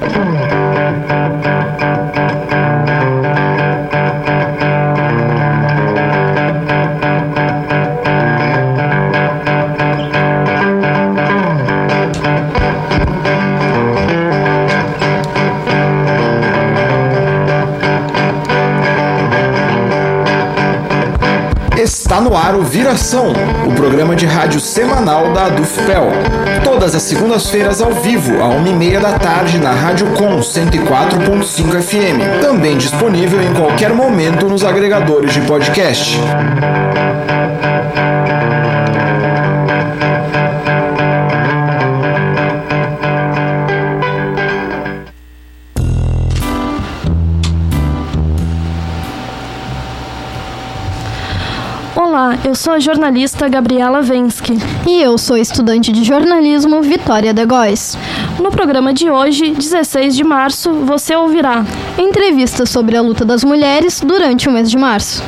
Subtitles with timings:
[0.00, 0.32] Mm-hmm.
[23.68, 26.08] o programa de rádio semanal da Adufpel.
[26.64, 31.82] Todas as segundas-feiras ao vivo, a uma e meia da tarde, na Rádio Com 104.5
[31.82, 32.40] FM.
[32.40, 36.18] Também disponível em qualquer momento nos agregadores de podcast.
[52.56, 54.54] Sou a jornalista Gabriela Vensky.
[54.86, 57.96] E eu sou estudante de jornalismo Vitória de Góes.
[58.40, 61.64] No programa de hoje, 16 de março, você ouvirá
[61.98, 65.22] entrevistas sobre a luta das mulheres durante o mês de março.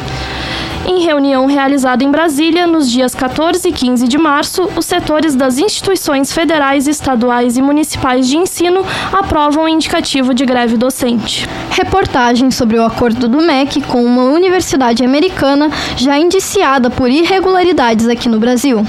[0.87, 5.59] Em reunião realizada em Brasília, nos dias 14 e 15 de março, os setores das
[5.59, 11.47] instituições federais, estaduais e municipais de ensino aprovam o indicativo de greve docente.
[11.79, 18.29] Reportagem sobre o acordo do MEC com uma universidade americana já indiciada por irregularidades aqui
[18.29, 18.85] no Brasil.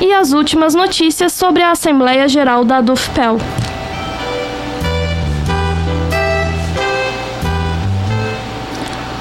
[0.00, 3.36] E as últimas notícias sobre a Assembleia Geral da DUFPEL.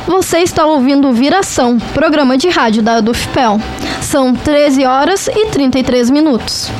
[0.07, 3.59] Você está ouvindo Viração, programa de rádio da UFPEL.
[4.01, 6.71] São 13 horas e 33 minutos.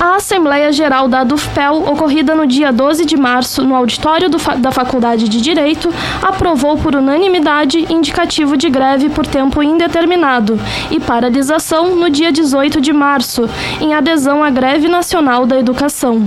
[0.00, 5.28] A Assembleia Geral da DUFPEL, ocorrida no dia 12 de março no auditório da Faculdade
[5.28, 5.88] de Direito,
[6.20, 10.58] aprovou por unanimidade indicativo de greve por tempo indeterminado
[10.90, 13.48] e paralisação no dia 18 de março,
[13.80, 16.22] em adesão à greve nacional da educação.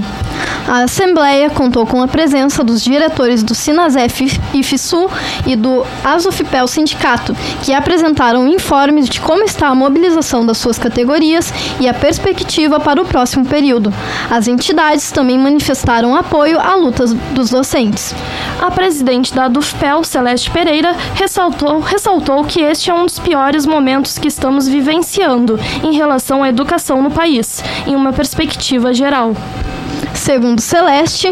[0.67, 5.09] A Assembleia contou com a presença dos diretores do Sinasef IFSU
[5.45, 11.53] e do Asofipel Sindicato, que apresentaram informes de como está a mobilização das suas categorias
[11.79, 13.93] e a perspectiva para o próximo período.
[14.29, 18.13] As entidades também manifestaram apoio à luta dos docentes.
[18.61, 24.17] A presidente da DUFPEL, Celeste Pereira, ressaltou, ressaltou que este é um dos piores momentos
[24.17, 29.33] que estamos vivenciando em relação à educação no país, em uma perspectiva geral.
[30.17, 31.31] Segundo Celeste,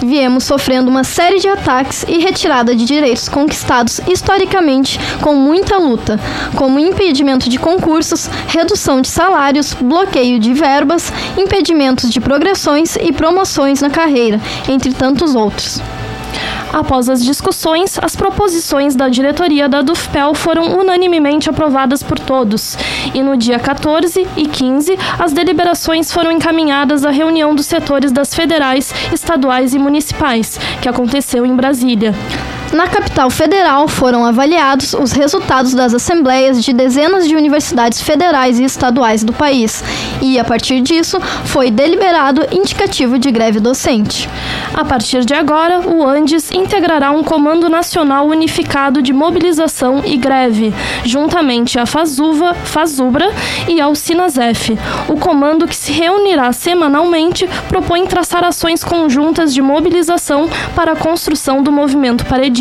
[0.00, 6.20] viemos sofrendo uma série de ataques e retirada de direitos conquistados historicamente com muita luta,
[6.54, 13.80] como impedimento de concursos, redução de salários, bloqueio de verbas, impedimentos de progressões e promoções
[13.80, 15.80] na carreira, entre tantos outros.
[16.76, 22.76] Após as discussões, as proposições da diretoria da DUFPEL foram unanimemente aprovadas por todos,
[23.14, 28.34] e no dia 14 e 15, as deliberações foram encaminhadas à reunião dos setores das
[28.34, 32.14] federais, estaduais e municipais, que aconteceu em Brasília.
[32.72, 38.64] Na capital federal foram avaliados os resultados das assembleias de dezenas de universidades federais e
[38.64, 39.82] estaduais do país,
[40.20, 44.28] e a partir disso foi deliberado indicativo de greve docente.
[44.74, 50.74] A partir de agora, o Andes integrará um Comando Nacional Unificado de Mobilização e Greve,
[51.04, 53.30] juntamente à Fazuva, Fazubra
[53.68, 54.76] e ao Sinasef.
[55.08, 61.62] O comando que se reunirá semanalmente propõe traçar ações conjuntas de mobilização para a construção
[61.62, 62.55] do movimento paredista.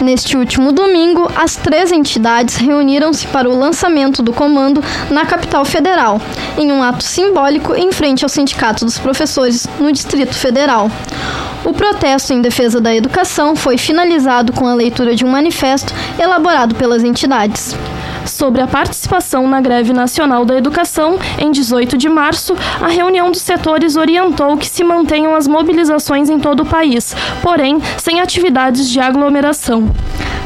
[0.00, 6.20] Neste último domingo, as três entidades reuniram-se para o lançamento do comando na capital federal,
[6.58, 10.90] em um ato simbólico em frente ao Sindicato dos Professores no Distrito Federal.
[11.64, 16.74] O protesto em defesa da educação foi finalizado com a leitura de um manifesto elaborado
[16.74, 17.74] pelas entidades
[18.26, 23.42] sobre a participação na greve nacional da educação, em 18 de março, a reunião dos
[23.42, 29.00] setores orientou que se mantenham as mobilizações em todo o país, porém sem atividades de
[29.00, 29.90] aglomeração.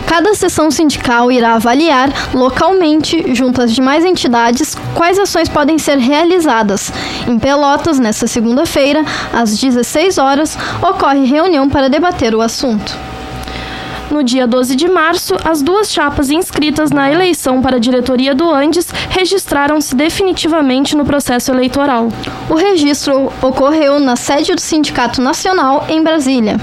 [0.08, 6.90] Cada seção sindical irá avaliar localmente, junto às demais entidades, quais ações podem ser realizadas.
[7.26, 13.17] Em Pelotas, nesta segunda-feira, às 16 horas, ocorre reunião para debater o assunto.
[14.10, 18.50] No dia 12 de março, as duas chapas inscritas na eleição para a diretoria do
[18.50, 22.08] Andes registraram-se definitivamente no processo eleitoral.
[22.48, 26.58] O registro ocorreu na sede do Sindicato Nacional em Brasília.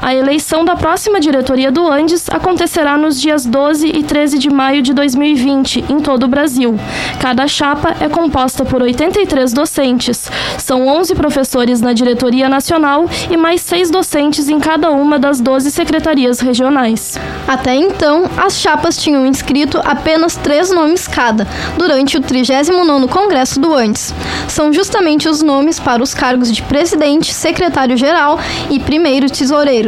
[0.00, 4.82] A eleição da próxima diretoria do Andes acontecerá nos dias 12 e 13 de maio
[4.82, 6.78] de 2020, em todo o Brasil.
[7.20, 10.30] Cada chapa é composta por 83 docentes.
[10.58, 15.70] São 11 professores na diretoria nacional e mais seis docentes em cada uma das 12
[15.70, 17.18] secretarias regionais.
[17.46, 21.46] Até então, as chapas tinham inscrito apenas três nomes cada,
[21.76, 24.14] durante o 39º Congresso do Andes.
[24.48, 28.38] São justamente os nomes para os cargos de presidente, secretário-geral
[28.70, 29.81] e primeiro tesoureiro.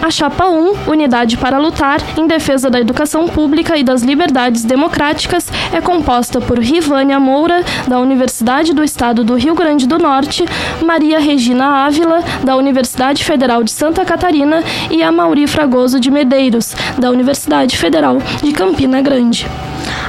[0.00, 5.48] A Chapa 1, Unidade para Lutar em Defesa da Educação Pública e das Liberdades Democráticas,
[5.72, 10.44] é composta por Rivânia Moura, da Universidade do Estado do Rio Grande do Norte,
[10.84, 16.74] Maria Regina Ávila, da Universidade Federal de Santa Catarina e a Mauri Fragoso de Medeiros,
[16.98, 19.46] da Universidade Federal de Campina Grande.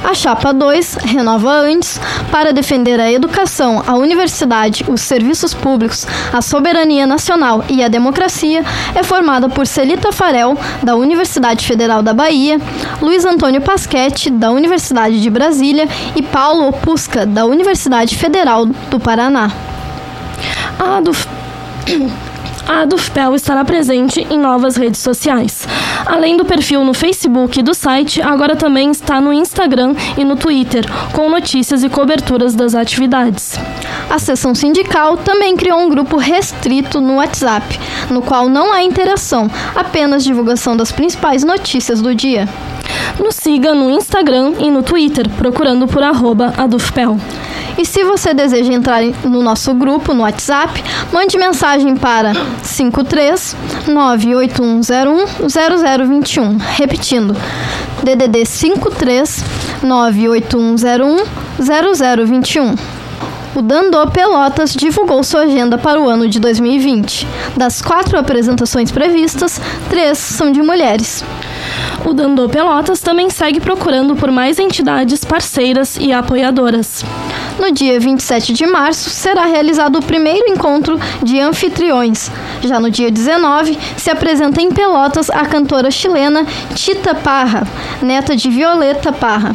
[0.02, 2.00] A chapa 2 renova antes
[2.30, 8.64] para defender a educação, a universidade, os serviços públicos, a soberania nacional e a democracia
[8.94, 12.58] é formada por Celita Farel, da Universidade Federal da Bahia,
[13.00, 15.86] Luiz Antônio Pasquete, da Universidade de Brasília
[16.16, 19.50] e Paulo Opusca, da Universidade Federal do Paraná.
[20.78, 21.12] A do
[22.66, 25.66] a Dufpel estará presente em novas redes sociais.
[26.06, 30.36] Além do perfil no Facebook e do site, agora também está no Instagram e no
[30.36, 33.58] Twitter, com notícias e coberturas das atividades.
[34.08, 37.78] A seção sindical também criou um grupo restrito no WhatsApp,
[38.10, 42.48] no qual não há interação, apenas divulgação das principais notícias do dia.
[43.18, 47.18] Nos siga no Instagram e no Twitter, procurando por arroba Adufpel.
[47.80, 53.56] E se você deseja entrar no nosso grupo no WhatsApp, mande mensagem para 53
[53.88, 56.58] 98101 0021.
[56.58, 57.34] Repetindo,
[58.02, 59.44] DDD 53
[59.82, 61.24] 98101
[61.58, 62.74] 0021.
[63.56, 67.26] O Dandô Pelotas divulgou sua agenda para o ano de 2020.
[67.56, 71.24] Das quatro apresentações previstas, três são de mulheres.
[72.04, 77.04] O Dandô Pelotas também segue procurando por mais entidades parceiras e apoiadoras.
[77.58, 82.30] No dia 27 de março será realizado o primeiro encontro de anfitriões.
[82.62, 87.66] Já no dia 19 se apresenta em Pelotas a cantora chilena Tita Parra,
[88.00, 89.54] neta de Violeta Parra.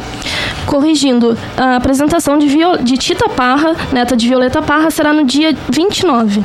[0.66, 5.56] Corrigindo, a apresentação de, Viol de Tita Parra, neta de Violeta Parra, será no dia
[5.68, 6.42] 29.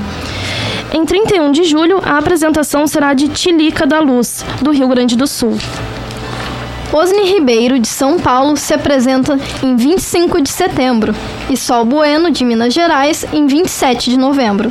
[0.93, 5.25] Em 31 de julho, a apresentação será de Tilica da Luz, do Rio Grande do
[5.25, 5.57] Sul.
[6.91, 11.15] Osni Ribeiro, de São Paulo, se apresenta em 25 de setembro
[11.49, 14.69] e Sol Bueno, de Minas Gerais, em 27 de novembro.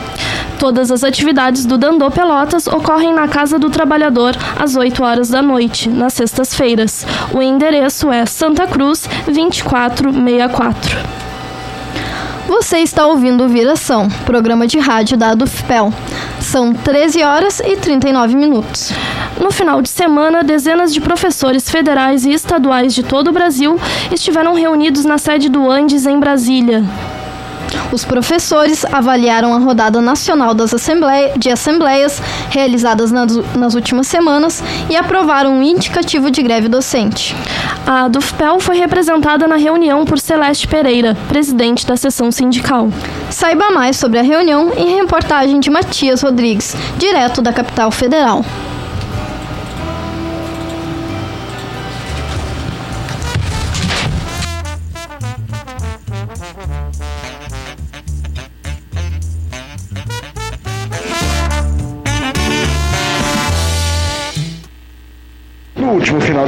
[0.59, 5.41] Todas as atividades do Dandô Pelotas ocorrem na Casa do Trabalhador às 8 horas da
[5.41, 7.07] noite, nas sextas-feiras.
[7.33, 11.20] O endereço é Santa Cruz 2464.
[12.51, 15.93] Você está ouvindo o Viração, programa de rádio da ADUFPEL.
[16.41, 18.91] São 13 horas e 39 minutos.
[19.41, 23.79] No final de semana, dezenas de professores federais e estaduais de todo o Brasil
[24.11, 26.83] estiveram reunidos na sede do Andes, em Brasília.
[27.93, 32.21] Os professores avaliaram a rodada nacional das assembleia, de assembleias
[32.51, 37.35] realizadas nas, nas, últimas semanas e aprovaram um indicativo de greve docente.
[37.87, 42.89] A DUFPEL foi representada na reunião por Celeste Pereira, presidente da seção sindical.
[43.31, 48.45] Saiba mais sobre a reunião em reportagem de Matias Rodrigues, direto da capital federal.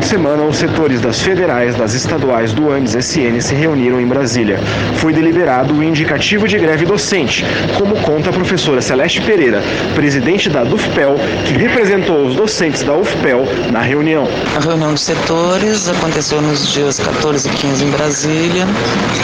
[0.02, 4.58] De semana, os setores das federais, das estaduais do Andes SN se reuniram em Brasília.
[4.96, 7.44] Foi deliberado o indicativo de greve docente,
[7.78, 9.62] como conta a professora Celeste Pereira,
[9.94, 11.14] presidente da DUFPEL,
[11.46, 14.26] que representou os docentes da UFPEL na reunião.
[14.56, 18.66] A reunião dos setores aconteceu nos dias 14 e 15 em Brasília,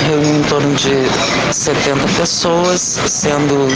[0.06, 0.94] reuniu em torno de
[1.50, 3.66] 70 pessoas, sendo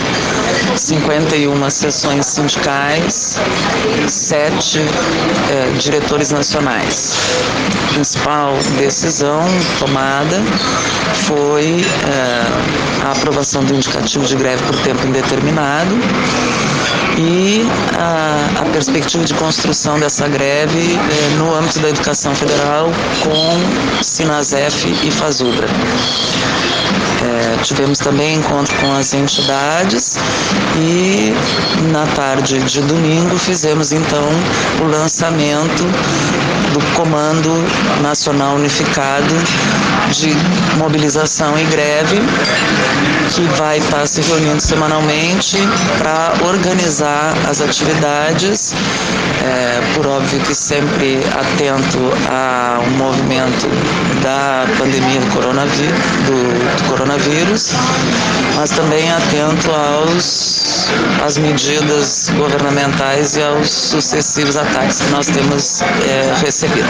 [0.76, 3.38] 51 sessões sindicais,
[4.06, 6.91] 7 é, diretores nacionais.
[7.92, 9.40] Principal decisão
[9.78, 10.42] tomada
[11.26, 15.94] foi é, a aprovação do indicativo de greve por tempo indeterminado
[17.18, 17.66] e
[17.98, 22.90] a, a perspectiva de construção dessa greve é, no âmbito da educação federal
[23.22, 25.66] com Sinasef e Fazubra.
[27.22, 30.16] É, tivemos também encontro com as entidades
[30.76, 31.32] e
[31.92, 34.28] na tarde de domingo fizemos então
[34.80, 35.84] o lançamento
[36.72, 37.50] do Comando
[38.02, 39.34] Nacional Unificado
[40.10, 40.30] de
[40.78, 42.20] Mobilização e Greve,
[43.34, 45.58] que vai estar se reunindo semanalmente
[45.98, 47.01] para organizar
[47.48, 48.74] as atividades,
[49.44, 51.98] é, por óbvio que sempre atento
[52.30, 53.68] ao movimento
[54.22, 57.74] da pandemia do coronavírus, do, do coronavírus
[58.56, 60.88] mas também atento aos
[61.24, 66.88] às medidas governamentais e aos sucessivos ataques que nós temos é, recebido.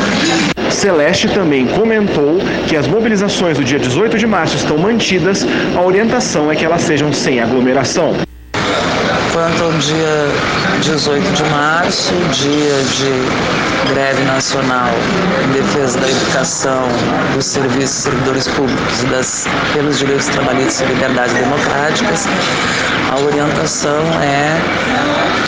[0.71, 6.51] Celeste também comentou que as mobilizações do dia 18 de março estão mantidas, a orientação
[6.51, 8.15] é que elas sejam sem aglomeração.
[9.33, 10.29] Quanto ao dia
[10.83, 14.91] 18 de março, dia de greve nacional
[15.43, 16.83] em defesa da educação,
[17.33, 22.29] dos serviços servidores públicos e das, pelos direitos trabalhistas e liberdades democráticas,
[23.11, 24.61] a orientação é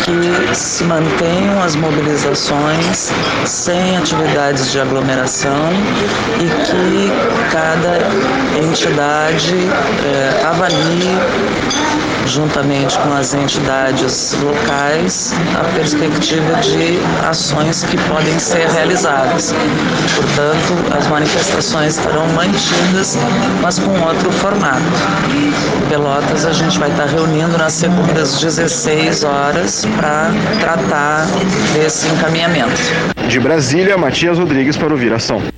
[0.02, 3.12] que se mantenham as mobilizações
[3.44, 5.68] sem atividades de aglomeração
[6.40, 7.12] e que
[7.50, 7.98] cada
[8.66, 9.54] entidade
[10.04, 19.54] é, avalie juntamente com as entidades locais, a perspectiva de ações que podem ser realizadas.
[20.16, 23.16] Portanto, as manifestações estarão mantidas,
[23.61, 24.83] mas com outro formato.
[25.31, 31.26] Em Pelotas, a gente vai estar reunindo nas segundas 16 horas para tratar
[31.75, 32.81] desse encaminhamento.
[33.28, 35.53] De Brasília, Matias Rodrigues para o Viração.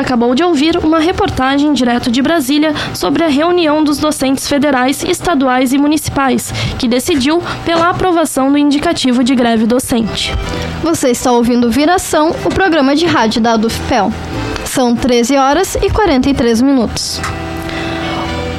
[0.00, 5.72] Acabou de ouvir uma reportagem direto de Brasília sobre a reunião dos docentes federais, estaduais
[5.72, 10.34] e municipais, que decidiu pela aprovação do indicativo de greve docente.
[10.82, 14.12] Você está ouvindo Viração, o programa de rádio da UFPEL.
[14.64, 17.20] São 13 horas e 43 minutos.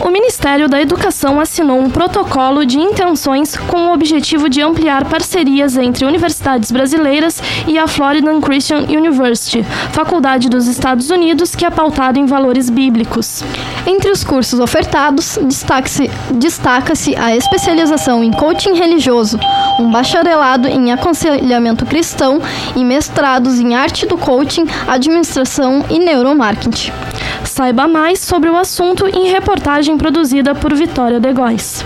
[0.04, 5.78] O Ministério da Educação assinou um protocolo de intenções com o objetivo de ampliar parcerias
[5.78, 12.18] entre universidades brasileiras e a Floridan Christian University, faculdade dos Estados Unidos que é pautada
[12.18, 13.44] em valores bíblicos.
[13.86, 19.40] Entre os cursos ofertados, destaca-se destaca a especialização em coaching religioso,
[19.80, 22.42] um bacharelado em aconselhamento cristão
[22.76, 26.92] e mestrados em arte do coaching, administração e neuromarketing.
[27.52, 31.84] Saiba mais sobre o assunto em reportagem produzida por Vitória de Góes.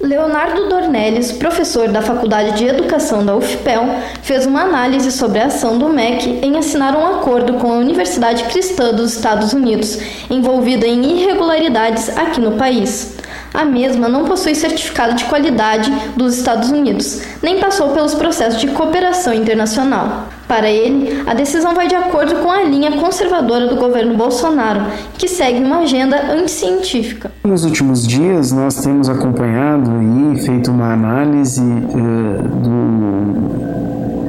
[0.00, 3.84] Leonardo Dornelles, professor da Faculdade de Educação da UFPEL,
[4.20, 8.42] fez uma análise sobre a ação do MEC em assinar um acordo com a Universidade
[8.44, 9.96] Cristã dos Estados Unidos,
[10.28, 13.11] envolvida em irregularidades aqui no país.
[13.54, 18.68] A mesma não possui certificado de qualidade dos Estados Unidos, nem passou pelos processos de
[18.68, 20.28] cooperação internacional.
[20.48, 24.84] Para ele, a decisão vai de acordo com a linha conservadora do governo Bolsonaro,
[25.16, 27.30] que segue uma agenda anticientífica.
[27.44, 29.90] Nos últimos dias, nós temos acompanhado
[30.34, 34.21] e feito uma análise eh, do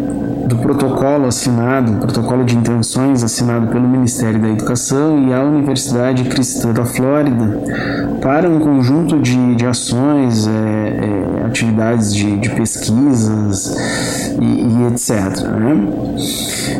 [0.53, 6.71] do protocolo assinado, protocolo de intenções assinado pelo Ministério da Educação e a Universidade Cristã
[6.71, 7.59] da Flórida
[8.21, 13.75] para um conjunto de, de ações, é, é, atividades de, de pesquisas
[14.39, 15.41] e, e etc.
[15.47, 15.87] Né?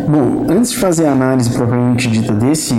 [0.07, 2.75] Bom, antes de fazer a análise propriamente dita desse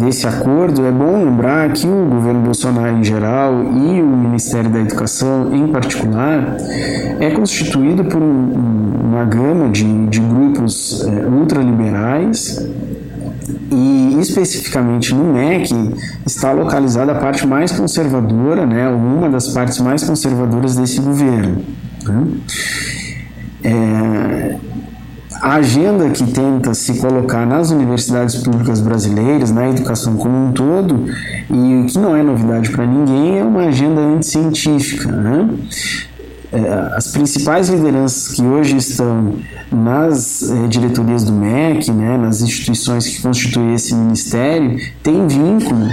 [0.00, 4.80] desse acordo, é bom lembrar que o governo Bolsonaro em geral e o Ministério da
[4.80, 6.56] Educação em particular
[7.20, 12.64] é constituído por um, uma gama de, de grupos é, ultraliberais
[13.72, 15.72] e especificamente no MEC
[16.24, 21.62] está localizada a parte mais conservadora, né, uma das partes mais conservadoras desse governo.
[22.04, 22.26] Né?
[23.64, 24.56] É,
[25.42, 31.06] a agenda que tenta se colocar nas universidades públicas brasileiras, na educação como um todo,
[31.48, 35.10] e o que não é novidade para ninguém, é uma agenda anticientífica.
[35.10, 35.48] Né?
[36.52, 39.36] É, as principais lideranças que hoje estão
[39.70, 45.86] nas eh, diretorias do MEC, né, nas instituições que constituem esse ministério, têm vínculo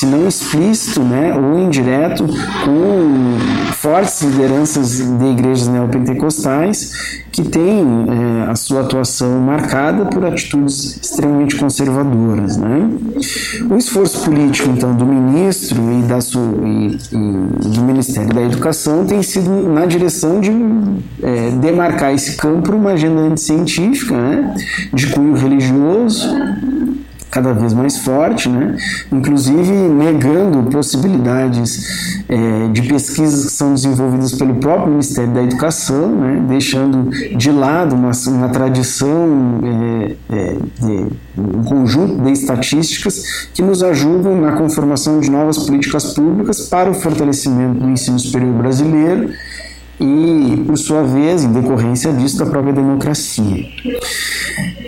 [0.00, 2.24] se não explícito, né, ou indireto,
[2.64, 3.36] com
[3.74, 11.54] fortes lideranças de igrejas neopentecostais que têm é, a sua atuação marcada por atitudes extremamente
[11.56, 12.56] conservadoras.
[12.56, 12.90] Né?
[13.70, 19.04] O esforço político, então, do ministro e, da sua, e, e do Ministério da Educação
[19.04, 20.50] tem sido na direção de
[21.22, 24.54] é, demarcar esse campo para uma agenda anticientífica, né,
[24.94, 26.26] de cunho religioso,
[27.30, 28.76] cada vez mais forte, né?
[29.12, 36.44] inclusive negando possibilidades é, de pesquisas que são desenvolvidas pelo próprio Ministério da Educação, né?
[36.48, 40.56] deixando de lado uma, uma tradição, é, é,
[41.38, 46.94] um conjunto de estatísticas que nos ajudam na conformação de novas políticas públicas para o
[46.94, 49.30] fortalecimento do ensino superior brasileiro
[50.00, 53.66] e, por sua vez, em decorrência disso, da própria democracia.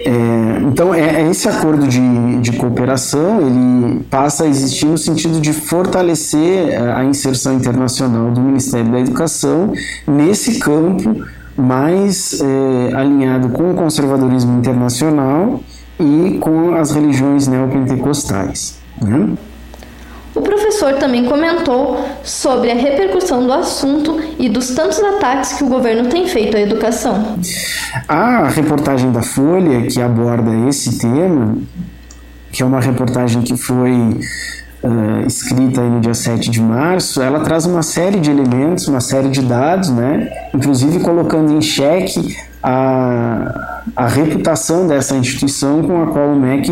[0.05, 2.01] É, então, é, é, esse acordo de,
[2.41, 8.91] de cooperação ele passa a existir no sentido de fortalecer a inserção internacional do Ministério
[8.91, 9.73] da Educação
[10.07, 11.23] nesse campo
[11.57, 15.61] mais é, alinhado com o conservadorismo internacional
[16.01, 18.79] e com as religiões neopentecostais.
[19.01, 19.37] Né?
[20.35, 25.69] O professor também comentou sobre a repercussão do assunto e dos tantos ataques que o
[25.69, 27.39] governo tem feito à educação.
[28.09, 31.57] A reportagem da Folha que aborda esse tema,
[32.51, 37.67] que é uma reportagem que foi uh, escrita no dia 7 de março, ela traz
[37.67, 40.31] uma série de elementos, uma série de dados, né?
[40.55, 46.71] inclusive colocando em xeque a, a reputação dessa instituição com a qual o MEC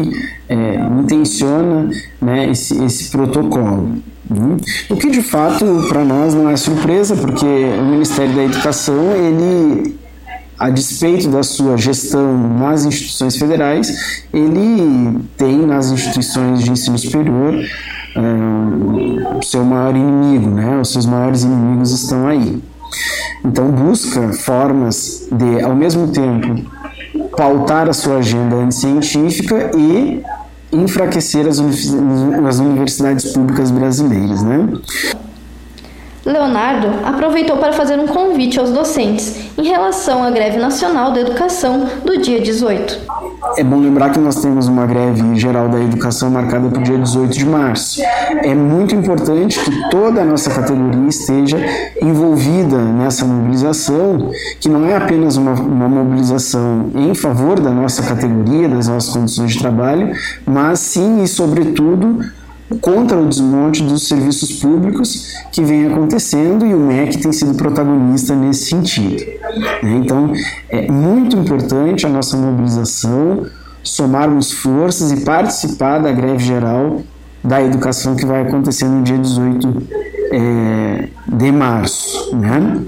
[0.49, 3.97] é, intenciona né, esse, esse protocolo.
[4.29, 4.57] Né?
[4.89, 9.99] O que de fato para nós não é surpresa, porque o Ministério da Educação, ele,
[10.57, 17.55] a despeito da sua gestão nas instituições federais, ele tem nas instituições de ensino superior
[18.17, 20.81] é, o seu maior inimigo, né?
[20.81, 22.63] os seus maiores inimigos estão aí.
[23.45, 26.63] Então busca formas de, ao mesmo tempo,
[27.37, 30.23] pautar a sua agenda científica e
[30.73, 34.69] enfraquecer as, as universidades públicas brasileiras, né?
[36.25, 41.89] Leonardo aproveitou para fazer um convite aos docentes em relação à greve nacional da educação
[42.05, 43.01] do dia 18.
[43.57, 46.99] É bom lembrar que nós temos uma greve geral da educação marcada para o dia
[46.99, 48.03] 18 de março.
[48.03, 51.59] É muito importante que toda a nossa categoria esteja
[52.03, 54.31] envolvida nessa mobilização,
[54.61, 59.53] que não é apenas uma, uma mobilização em favor da nossa categoria, das nossas condições
[59.53, 60.13] de trabalho,
[60.47, 62.21] mas sim e sobretudo
[62.81, 68.35] contra o desmonte dos serviços públicos que vem acontecendo e o MEC tem sido protagonista
[68.35, 69.25] nesse sentido.
[69.83, 69.97] Né?
[69.97, 70.33] Então,
[70.69, 73.47] é muito importante a nossa mobilização,
[73.83, 77.03] somarmos forças e participar da greve geral
[77.43, 82.35] da educação que vai acontecer no dia 18 é, de março.
[82.37, 82.83] Né?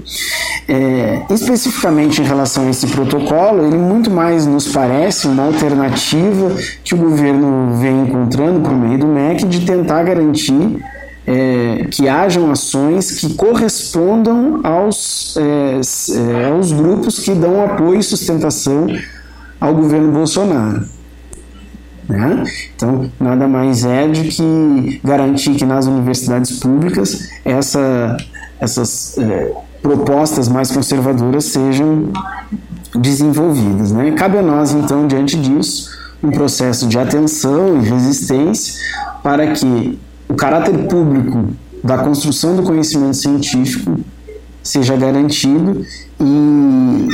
[0.67, 6.95] É, especificamente em relação a esse protocolo, ele muito mais nos parece uma alternativa que
[6.95, 10.81] o governo vem encontrando por meio do MEC de tentar garantir
[11.25, 15.79] é, que hajam ações que correspondam aos, é,
[16.41, 18.87] é aos grupos que dão apoio e sustentação
[19.59, 20.85] ao governo Bolsonaro.
[22.07, 22.43] Né?
[22.75, 28.17] Então, nada mais é de que garantir que nas universidades públicas essa,
[28.59, 32.09] essas é, propostas mais conservadoras sejam
[32.95, 33.91] desenvolvidas.
[33.91, 34.11] Né?
[34.11, 35.89] Cabe a nós, então, diante disso,
[36.21, 38.81] um processo de atenção e resistência
[39.21, 41.49] para que o caráter público
[41.83, 43.99] da construção do conhecimento científico
[44.63, 45.85] seja garantido
[46.19, 47.07] e, o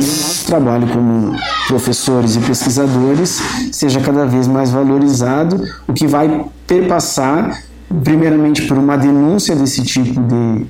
[0.00, 1.36] nosso trabalho como
[1.68, 3.40] professores e pesquisadores
[3.72, 7.62] seja cada vez mais valorizado, o que vai perpassar
[8.02, 10.66] primeiramente por uma denúncia desse tipo de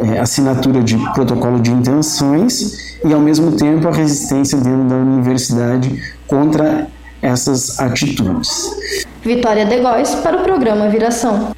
[0.00, 6.02] é, assinatura de protocolo de intenções e ao mesmo tempo a resistência dentro da universidade
[6.26, 6.86] contra
[7.22, 8.70] essas atitudes.
[9.22, 11.57] Vitória Degóis para o programa Viração.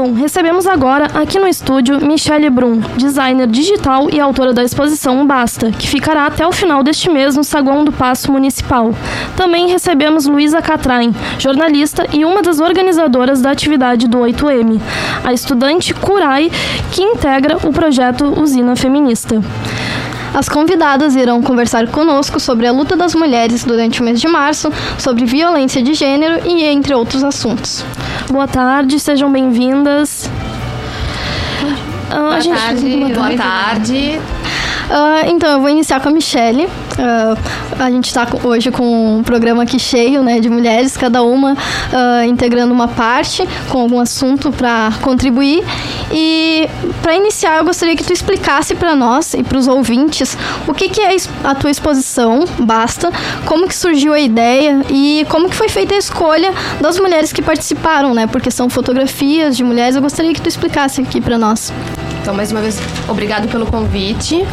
[0.00, 5.72] Bom, recebemos agora aqui no estúdio Michelle Brum, designer digital e autora da exposição Basta,
[5.72, 8.94] que ficará até o final deste mês no Saguão do Paço Municipal.
[9.36, 14.80] Também recebemos Luísa Catrain, jornalista e uma das organizadoras da atividade do 8M,
[15.24, 16.48] a estudante Curai,
[16.92, 19.42] que integra o projeto Usina Feminista.
[20.38, 24.72] As convidadas irão conversar conosco sobre a luta das mulheres durante o mês de março,
[24.96, 27.84] sobre violência de gênero e entre outros assuntos.
[28.30, 30.30] Boa tarde, sejam bem-vindas.
[32.08, 32.56] Ah, boa, gente...
[32.56, 34.20] tarde, boa tarde.
[34.88, 36.64] Uh, então, eu vou iniciar com a Michelle.
[36.64, 37.38] Uh,
[37.78, 42.24] a gente está hoje com um programa aqui cheio né, de mulheres, cada uma uh,
[42.26, 45.62] integrando uma parte com algum assunto para contribuir.
[46.10, 46.68] E
[47.02, 50.88] para iniciar, eu gostaria que tu explicasse para nós e para os ouvintes o que,
[50.88, 53.12] que é a tua exposição, Basta,
[53.44, 57.42] como que surgiu a ideia e como que foi feita a escolha das mulheres que
[57.42, 58.26] participaram, né?
[58.26, 59.96] Porque são fotografias de mulheres.
[59.96, 61.72] Eu gostaria que tu explicasse aqui para nós.
[62.20, 64.44] Então, mais uma vez, obrigado pelo convite.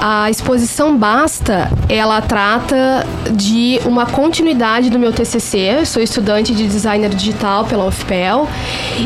[0.00, 5.58] A exposição Basta, ela trata de uma continuidade do meu TCC.
[5.80, 8.48] Eu sou estudante de designer digital pela UFPEL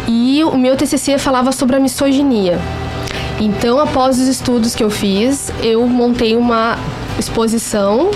[0.08, 2.58] e o meu TCC falava sobre a misoginia.
[3.40, 6.76] Então, após os estudos que eu fiz, eu montei uma
[7.18, 8.10] exposição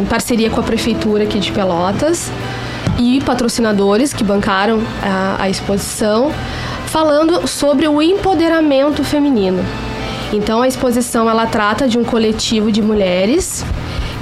[0.00, 2.30] em parceria com a prefeitura aqui de Pelotas
[2.98, 6.32] e patrocinadores que bancaram a, a exposição
[6.86, 9.64] falando sobre o empoderamento feminino.
[10.32, 13.64] Então a exposição ela trata de um coletivo de mulheres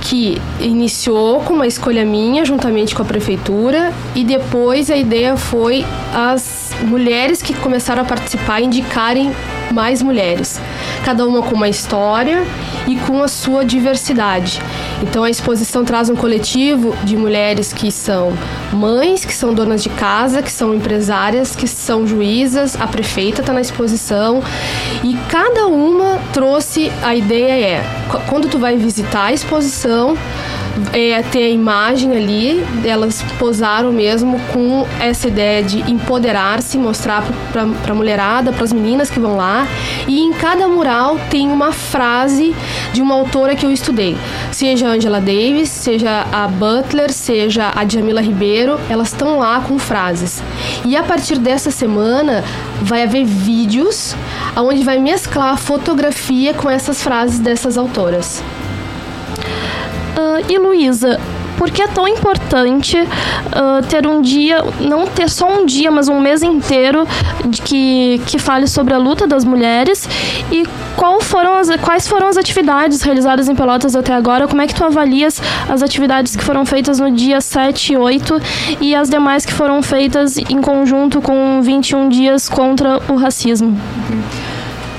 [0.00, 5.84] que iniciou com uma escolha minha juntamente com a prefeitura e depois a ideia foi
[6.14, 9.32] as mulheres que começaram a participar indicarem
[9.72, 10.60] mais mulheres,
[11.04, 12.42] cada uma com uma história
[12.86, 14.62] e com a sua diversidade.
[15.02, 18.32] Então a exposição traz um coletivo de mulheres que são
[18.72, 23.52] mães, que são donas de casa, que são empresárias, que são juízas, a prefeita está
[23.52, 24.42] na exposição.
[25.04, 27.84] E cada uma trouxe a ideia é
[28.28, 30.16] quando tu vai visitar a exposição
[30.92, 37.62] é, ter a imagem ali, elas posaram mesmo com essa ideia de empoderar-se, mostrar para
[37.62, 39.66] a mulherada, para as meninas que vão lá.
[40.06, 42.54] E em cada mural tem uma frase
[42.92, 44.16] de uma autora que eu estudei.
[44.52, 49.78] Seja a Angela Davis, seja a Butler, seja a Jamila Ribeiro, elas estão lá com
[49.78, 50.42] frases.
[50.84, 52.44] E a partir dessa semana
[52.82, 54.14] vai haver vídeos
[54.56, 58.42] onde vai mesclar a fotografia com essas frases dessas autoras.
[60.18, 61.20] Uh, e Luísa,
[61.56, 66.08] por que é tão importante uh, ter um dia, não ter só um dia, mas
[66.08, 67.06] um mês inteiro
[67.46, 70.08] de que, que fale sobre a luta das mulheres
[70.50, 74.48] e qual foram as, quais foram as atividades realizadas em Pelotas até agora?
[74.48, 78.40] Como é que tu avalias as atividades que foram feitas no dia 7 e 8
[78.80, 83.78] e as demais que foram feitas em conjunto com 21 dias contra o racismo?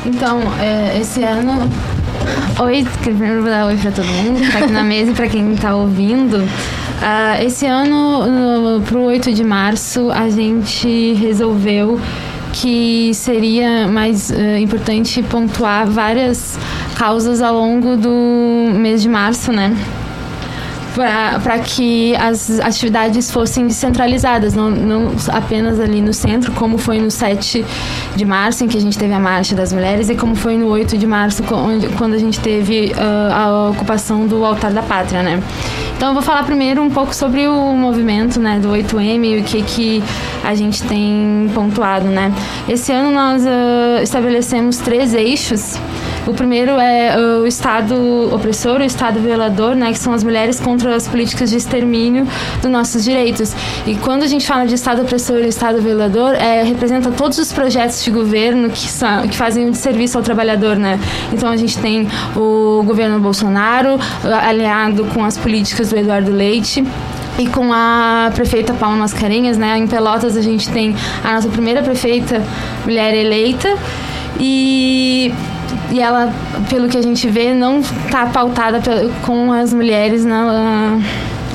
[0.05, 1.69] Então, é, esse ano
[2.61, 5.27] Oi, primeiro vou dar oi pra todo mundo que tá aqui na mesa e pra
[5.27, 6.37] quem tá ouvindo.
[6.37, 11.99] Uh, esse ano, no, pro 8 de março, a gente resolveu
[12.51, 16.59] que seria mais uh, importante pontuar várias
[16.97, 19.75] causas ao longo do mês de março, né?
[20.93, 27.11] Para que as atividades fossem descentralizadas, não, não, apenas ali no centro, como foi no
[27.11, 27.65] 7
[28.15, 30.67] de março, em que a gente teve a Marcha das Mulheres, e como foi no
[30.67, 31.43] 8 de março,
[31.97, 35.41] quando a gente teve uh, a ocupação do Altar da Pátria, né?
[35.99, 39.43] Então eu vou falar primeiro um pouco sobre o movimento né, do 8M e o
[39.43, 40.03] que, que
[40.45, 42.07] a gente tem pontuado.
[42.07, 42.31] Né?
[42.69, 45.77] Esse ano nós uh, estabelecemos três eixos
[46.27, 50.95] o primeiro é o Estado opressor, o Estado violador, né, que são as mulheres contra
[50.95, 52.27] as políticas de extermínio
[52.61, 53.53] dos nossos direitos.
[53.85, 57.51] E quando a gente fala de Estado opressor e Estado violador, é, representa todos os
[57.51, 60.99] projetos de governo que, são, que fazem de serviço ao trabalhador, né?
[61.31, 66.83] Então a gente tem o governo Bolsonaro aliado com as políticas do Eduardo Leite
[67.37, 69.77] e com a prefeita Paula Mascarenhas, né?
[69.77, 72.43] Em Pelotas a gente tem a nossa primeira prefeita
[72.85, 73.77] mulher eleita
[74.39, 75.33] e
[75.91, 76.33] e ela,
[76.69, 78.81] pelo que a gente vê, não está pautada
[79.25, 80.99] com as mulheres na,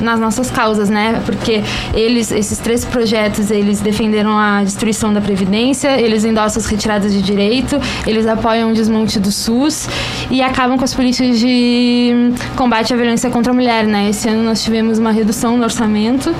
[0.00, 1.22] nas nossas causas, né?
[1.24, 1.62] Porque
[1.94, 7.22] eles, esses três projetos, eles defenderam a destruição da Previdência, eles endossam as retiradas de
[7.22, 9.88] direito, eles apoiam o desmonte do SUS
[10.30, 14.10] e acabam com as políticas de combate à violência contra a mulher, né?
[14.10, 16.34] Esse ano nós tivemos uma redução no orçamento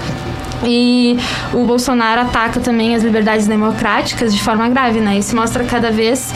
[0.66, 1.18] e
[1.53, 5.18] o Bolsonaro ataca também as liberdades democráticas de forma grave, né?
[5.18, 6.33] Isso mostra cada vez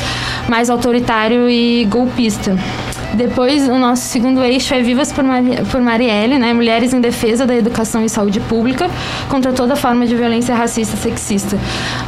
[0.49, 2.57] mais autoritário e golpista.
[3.19, 5.25] Depois, o nosso segundo eixo é Vivas por,
[5.73, 6.53] por Marielle, né?
[6.53, 8.89] Mulheres em defesa da educação e saúde pública
[9.29, 11.59] contra toda forma de violência racista e sexista.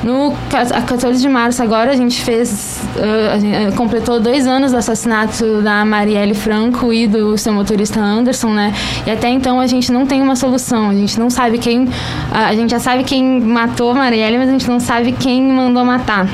[0.04, 4.70] No a 14 de março agora, a gente fez, uh, a gente completou dois anos
[4.70, 8.72] do assassinato da Marielle Franco e do seu motorista Anderson, né?
[9.04, 10.90] E até então a gente não tem uma solução.
[10.90, 11.88] A gente não sabe quem...
[12.30, 15.84] A gente já sabe quem matou a Marielle, mas a gente não sabe quem mandou
[15.84, 16.28] matar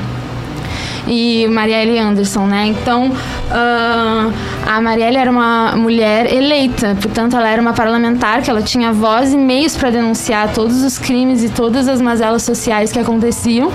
[1.07, 2.67] e Marielle Anderson, né?
[2.67, 4.33] Então, uh,
[4.67, 9.33] a Marielle era uma mulher eleita, portanto, ela era uma parlamentar que ela tinha voz
[9.33, 13.71] e meios para denunciar todos os crimes e todas as mazelas sociais que aconteciam.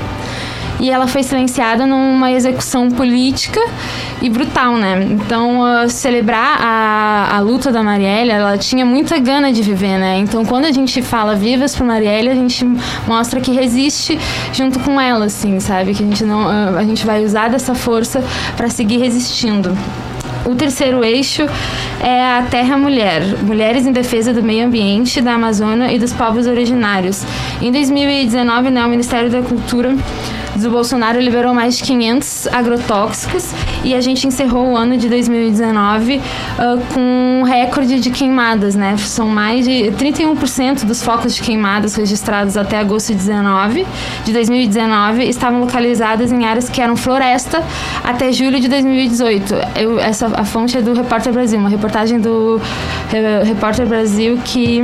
[0.82, 3.60] E ela foi silenciada numa execução política
[4.20, 5.06] e brutal, né?
[5.12, 10.18] Então, uh, celebrar a, a luta da Marielle, ela tinha muita gana de viver, né?
[10.18, 12.64] Então, quando a gente fala vivas para Marielle, a gente
[13.06, 14.18] mostra que resiste
[14.52, 15.94] junto com ela, assim, sabe?
[15.94, 18.20] Que a gente não, uh, a gente vai usar dessa força
[18.56, 19.78] para seguir resistindo.
[20.44, 21.46] O terceiro eixo
[22.00, 26.48] é a Terra Mulher, Mulheres em Defesa do Meio Ambiente, da Amazônia e dos Povos
[26.48, 27.24] Originários.
[27.60, 29.94] Em 2019, né, o Ministério da Cultura
[30.62, 33.52] do Bolsonaro liberou mais de 500 agrotóxicos
[33.84, 36.20] e a gente encerrou o ano de 2019 uh,
[36.94, 38.96] com um recorde de queimadas, né?
[38.96, 43.86] São mais de 31% dos focos de queimadas registrados até agosto de 19
[44.24, 47.62] de 2019 estavam localizadas em áreas que eram floresta
[48.02, 49.54] até julho de 2018.
[49.76, 52.60] Eu, essa a fonte é do Repórter Brasil, uma reportagem do
[53.44, 54.82] Repórter Brasil que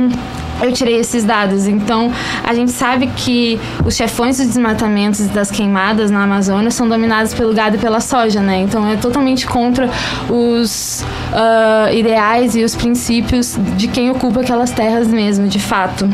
[0.61, 1.67] eu tirei esses dados.
[1.67, 2.11] Então,
[2.43, 7.33] a gente sabe que os chefões dos desmatamentos e das queimadas na Amazônia são dominados
[7.33, 8.61] pelo gado e pela soja, né?
[8.61, 9.89] Então, é totalmente contra
[10.29, 16.07] os uh, ideais e os princípios de quem ocupa aquelas terras mesmo, de fato.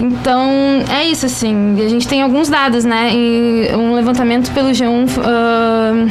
[0.00, 0.48] Então,
[0.90, 1.76] é isso, assim.
[1.84, 3.10] A gente tem alguns dados, né?
[3.12, 6.10] E um levantamento pelo G1 uh,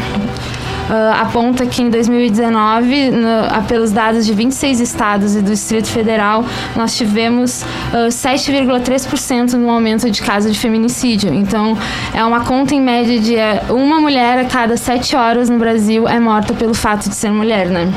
[0.90, 6.44] uh, aponta que em 2019, no, pelos dados de 26 estados e do Distrito Federal,
[6.76, 11.34] nós tivemos uh, 7,3% no aumento de casos de feminicídio.
[11.34, 11.78] Então,
[12.14, 16.08] é uma conta em média de é, uma mulher a cada sete horas no Brasil
[16.08, 17.94] é morta pelo fato de ser mulher, né?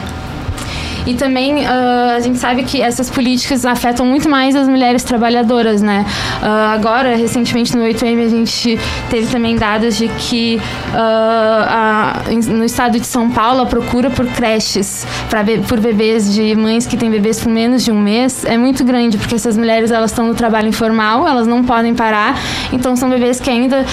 [1.06, 5.82] E também uh, a gente sabe que essas políticas afetam muito mais as mulheres trabalhadoras,
[5.82, 6.06] né?
[6.40, 8.78] Uh, agora, recentemente no 8M, a gente
[9.10, 10.60] teve também dados de que
[10.92, 16.54] uh, a, no estado de São Paulo a procura por creches pra, por bebês de
[16.54, 19.90] mães que têm bebês por menos de um mês é muito grande, porque essas mulheres
[19.90, 22.38] elas estão no trabalho informal, elas não podem parar,
[22.72, 23.84] então são bebês que ainda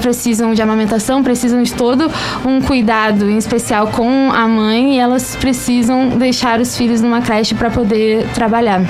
[0.00, 2.10] precisam de amamentação, precisam de todo
[2.44, 7.22] um cuidado em especial com a mãe e elas precisam deixar deixar os filhos numa
[7.22, 8.82] creche para poder trabalhar.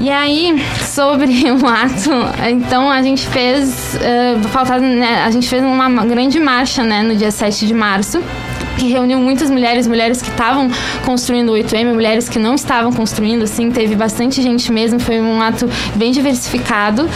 [0.00, 2.10] E aí, sobre o ato,
[2.48, 7.14] então a gente fez, uh, faltado, né, a gente fez uma grande marcha, né, no
[7.14, 8.22] dia 7 de março,
[8.78, 10.70] que reuniu muitas mulheres, mulheres que estavam
[11.04, 15.42] construindo o 8M, mulheres que não estavam construindo, assim, teve bastante gente mesmo, foi um
[15.42, 17.08] ato bem diversificado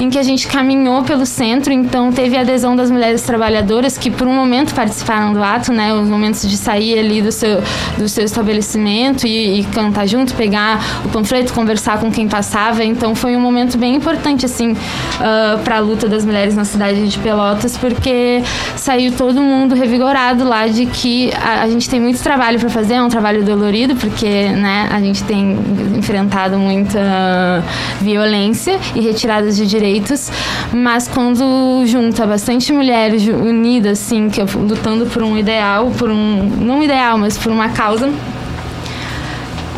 [0.00, 4.10] em que a gente caminhou pelo centro, então teve a adesão das mulheres trabalhadoras que
[4.10, 7.62] por um momento participaram do ato, né, os momentos de sair ali do seu,
[7.96, 13.14] do seu estabelecimento e, e cantar junto, pegar o panfleto, conversar com quem passava, então
[13.14, 14.76] foi um momento bem importante, assim, uh,
[15.20, 18.42] ah, para a luta das mulheres na cidade de Pelotas, porque
[18.76, 21.01] saiu todo mundo revigorado lá de que
[21.34, 25.00] a, a gente tem muito trabalho para fazer, é um trabalho dolorido, porque, né, a
[25.00, 25.58] gente tem
[25.96, 27.62] enfrentado muita
[28.00, 30.30] violência e retiradas de direitos,
[30.72, 36.48] mas quando junta bastante mulheres unidas, assim, que lutando por um ideal, por um.
[36.60, 38.10] não ideal, mas por uma causa,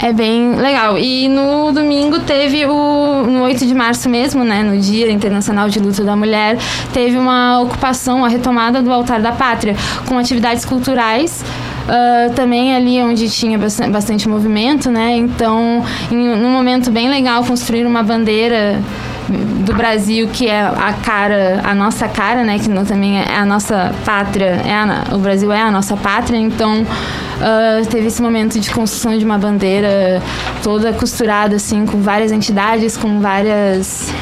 [0.05, 0.99] é bem legal.
[0.99, 3.27] E no domingo teve o.
[3.27, 4.63] No 8 de março mesmo, né?
[4.63, 6.59] No Dia Internacional de Luta da Mulher,
[6.93, 9.75] teve uma ocupação, a retomada do Altar da Pátria,
[10.07, 11.43] com atividades culturais.
[11.85, 15.17] Uh, também ali onde tinha bastante, bastante movimento, né?
[15.17, 18.83] Então, em, num momento bem legal, construir uma bandeira
[19.29, 22.59] do Brasil, que é a cara, a nossa cara, né?
[22.59, 26.83] Que também é a nossa pátria, é a, o Brasil é a nossa pátria, então
[26.83, 30.23] uh, teve esse momento de construção de uma bandeira
[30.63, 34.13] toda costurada, assim, com várias entidades, com várias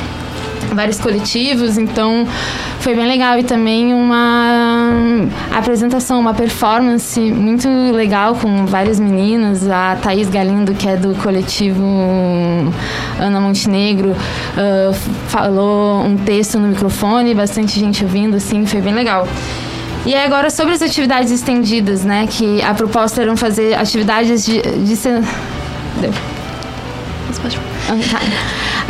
[0.74, 2.26] vários coletivos, então
[2.82, 4.90] foi bem legal e também uma
[5.52, 11.80] apresentação, uma performance muito legal com várias meninas, a Thaís Galindo, que é do coletivo
[13.20, 14.92] Ana Montenegro, uh,
[15.28, 19.28] falou um texto no microfone, bastante gente ouvindo, assim, foi bem legal.
[20.04, 22.26] E agora sobre as atividades estendidas, né?
[22.28, 24.60] Que a proposta era fazer atividades de.
[24.60, 24.96] de...
[26.00, 26.12] Deu.
[27.44, 28.20] Ah, tá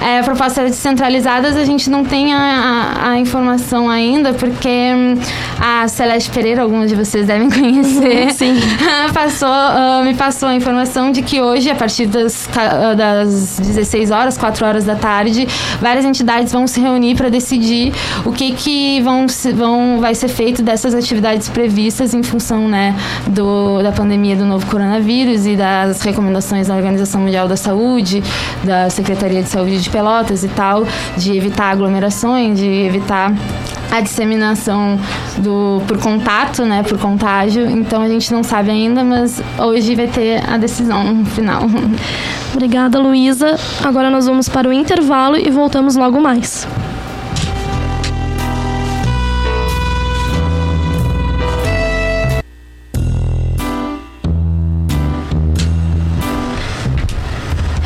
[0.02, 5.14] é, propostas descentralizadas, a gente não tem a, a, a, informação ainda, porque hum,
[5.60, 8.54] a Celeste Pereira, alguns de vocês devem conhecer, Sim.
[9.14, 12.48] passou, uh, me passou a informação de que hoje, a partir das,
[12.96, 15.46] das 16 horas, 4 horas da tarde,
[15.80, 17.92] várias entidades vão se reunir para decidir
[18.24, 22.96] o que, que vão, vão, vai ser feito dessas atividades previstas em função né,
[23.28, 28.22] do, da pandemia do novo coronavírus e das recomendações da Organização Mundial da Saúde,
[28.90, 33.32] Secretaria de Saúde de Pelotas e tal, de evitar aglomerações, de evitar
[33.90, 34.98] a disseminação
[35.38, 37.70] do, por contato, né, por contágio.
[37.70, 41.62] Então a gente não sabe ainda, mas hoje vai ter a decisão final.
[42.52, 43.56] Obrigada, Luísa.
[43.84, 46.66] Agora nós vamos para o intervalo e voltamos logo mais.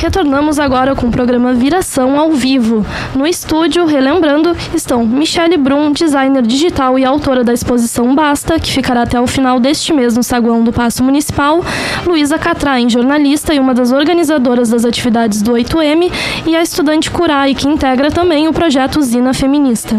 [0.07, 2.87] Retornamos agora com o programa Viração ao vivo.
[3.12, 9.03] No estúdio, relembrando, estão Michele Brum, designer digital e autora da exposição Basta, que ficará
[9.03, 11.61] até o final deste mês no saguão do Paço Municipal,
[12.07, 16.12] Luísa Catrain, jornalista e uma das organizadoras das atividades do 8M,
[16.47, 19.99] e a estudante Curai, que integra também o projeto Usina Feminista.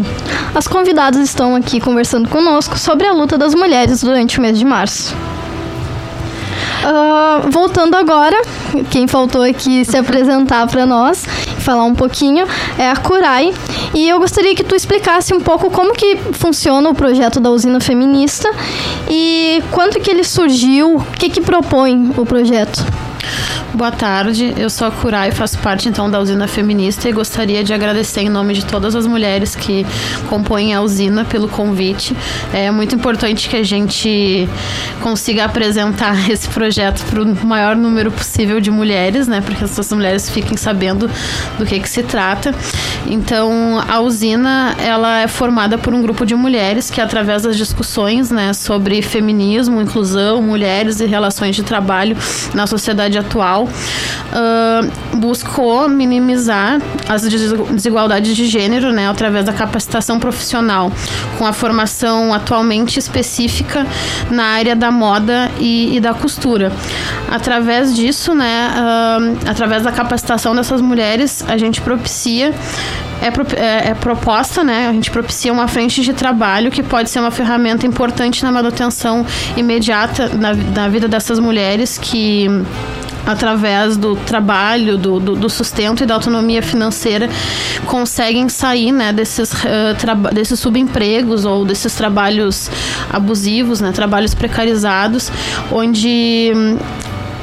[0.54, 4.64] As convidadas estão aqui conversando conosco sobre a luta das mulheres durante o mês de
[4.64, 5.14] março.
[6.88, 8.40] Uh, voltando agora,
[8.90, 11.26] quem faltou aqui se apresentar para nós,
[11.58, 12.46] falar um pouquinho,
[12.78, 13.52] é a Curai.
[13.92, 17.78] E eu gostaria que tu explicasse um pouco como que funciona o projeto da usina
[17.78, 18.50] feminista
[19.10, 22.82] e quando que ele surgiu, o que que propõe o projeto.
[23.74, 27.72] Boa tarde, eu sou a Curai, faço parte então da usina feminista e gostaria de
[27.72, 29.86] agradecer em nome de todas as mulheres que
[30.28, 32.16] compõem a usina pelo convite.
[32.52, 34.48] É muito importante que a gente
[35.02, 39.92] consiga apresentar esse projeto para o maior número possível de mulheres, né, para que essas
[39.92, 41.08] mulheres fiquem sabendo
[41.58, 42.54] do que, que se trata.
[43.06, 48.30] Então, a usina ela é formada por um grupo de mulheres que, através das discussões
[48.30, 52.16] né, sobre feminismo, inclusão, mulheres e relações de trabalho
[52.54, 60.92] na sociedade atual, uh, buscou minimizar as desigualdades de gênero, né, através da capacitação profissional,
[61.38, 63.86] com a formação atualmente específica
[64.30, 66.72] na área da moda e, e da costura.
[67.30, 72.52] Através disso, né, uh, através da capacitação dessas mulheres, a gente propicia
[73.20, 73.26] é,
[73.60, 74.88] é, é, proposta, né?
[74.88, 79.26] A gente propicia uma frente de trabalho que pode ser uma ferramenta importante na manutenção
[79.56, 82.46] imediata na vida dessas mulheres que
[83.26, 87.28] através do trabalho, do, do, do, sustento e da autonomia financeira,
[87.86, 92.70] conseguem sair né, desses, uh, desses subempregos ou desses trabalhos
[93.10, 95.30] abusivos, né, trabalhos precarizados,
[95.70, 96.52] onde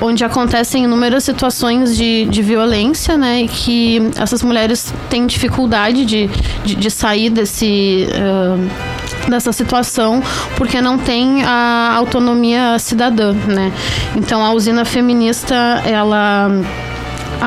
[0.02, 6.30] onde acontecem inúmeras situações de, de violência, né, e que essas mulheres têm dificuldade de,
[6.66, 8.95] de, de sair desse uh,
[9.30, 10.22] dessa situação
[10.56, 13.72] porque não tem a autonomia cidadã, né?
[14.16, 16.50] Então a usina feminista ela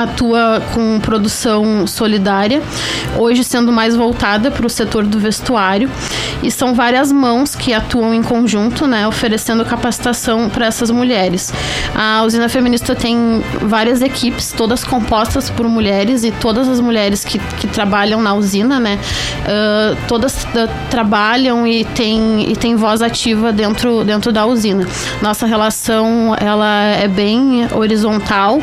[0.03, 2.63] atua com produção solidária,
[3.17, 5.91] hoje sendo mais voltada para o setor do vestuário.
[6.41, 11.53] E são várias mãos que atuam em conjunto, né, oferecendo capacitação para essas mulheres.
[11.97, 17.39] A usina feminista tem várias equipes, todas compostas por mulheres, e todas as mulheres que,
[17.39, 18.99] que trabalham na usina, né,
[19.43, 24.87] uh, todas uh, trabalham e têm, e têm voz ativa dentro, dentro da usina.
[25.21, 28.61] Nossa relação ela é bem horizontal.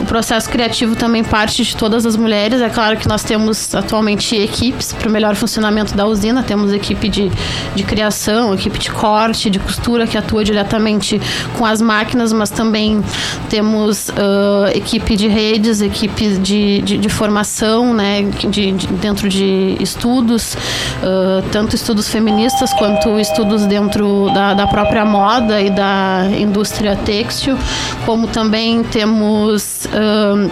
[0.00, 2.60] O processo criativo também parte de todas as mulheres.
[2.60, 6.42] É claro que nós temos atualmente equipes para o melhor funcionamento da usina.
[6.42, 7.30] Temos equipe de,
[7.74, 11.20] de criação, equipe de corte, de costura que atua diretamente
[11.56, 13.02] com as máquinas, mas também
[13.48, 19.76] temos uh, equipe de redes, equipe de, de, de formação, né, de, de, dentro de
[19.80, 26.96] estudos, uh, tanto estudos feministas quanto estudos dentro da, da própria moda e da indústria
[26.96, 27.56] têxtil,
[28.04, 30.49] como também temos uh,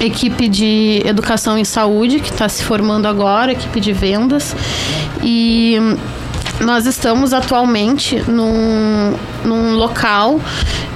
[0.00, 4.54] equipe de educação em saúde que está se formando agora, equipe de vendas.
[5.22, 5.76] E
[6.60, 9.14] nós estamos atualmente num,
[9.44, 10.40] num local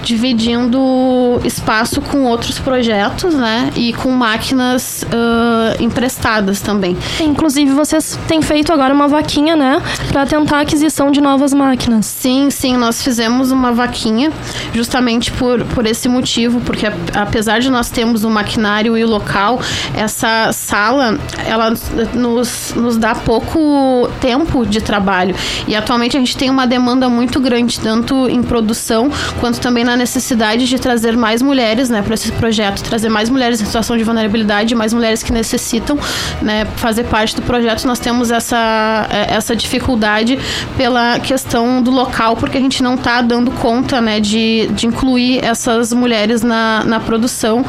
[0.08, 3.70] dividindo espaço com outros projetos, né?
[3.76, 6.96] E com máquinas uh, emprestadas também.
[7.20, 9.82] Inclusive, vocês têm feito agora uma vaquinha, né?
[10.10, 12.06] Para tentar a aquisição de novas máquinas.
[12.06, 12.76] Sim, sim.
[12.76, 14.32] Nós fizemos uma vaquinha
[14.72, 19.60] justamente por, por esse motivo, porque apesar de nós termos o maquinário e o local,
[19.94, 21.74] essa sala, ela
[22.14, 25.34] nos, nos dá pouco tempo de trabalho.
[25.66, 29.96] E atualmente a gente tem uma demanda muito grande, tanto em produção quanto também na
[29.96, 34.04] necessidade de trazer mais mulheres né, para esse projeto, trazer mais mulheres em situação de
[34.04, 35.98] vulnerabilidade, mais mulheres que necessitam
[36.42, 37.86] né, fazer parte do projeto.
[37.86, 40.38] Nós temos essa, é, essa dificuldade
[40.76, 45.44] pela questão do local, porque a gente não está dando conta né, de, de incluir
[45.44, 47.64] essas mulheres na, na produção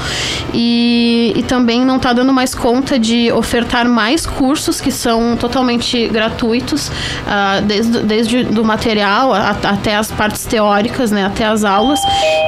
[0.54, 6.08] e, e também não está dando mais conta de ofertar mais cursos que são totalmente
[6.08, 12.00] gratuitos, uh, desde, desde do material a, até as partes teóricas, né, até as aulas.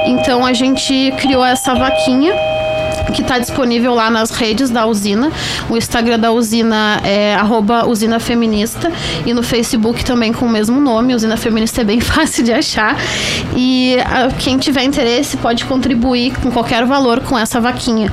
[0.04, 2.34] Então a gente criou essa vaquinha
[3.12, 5.30] que está disponível lá nas redes da usina.
[5.68, 7.36] O Instagram da usina é
[7.86, 8.90] usina feminista
[9.26, 11.14] e no Facebook também com o mesmo nome.
[11.14, 12.96] Usina Feminista é bem fácil de achar.
[13.54, 18.10] E a, quem tiver interesse pode contribuir com qualquer valor com essa vaquinha.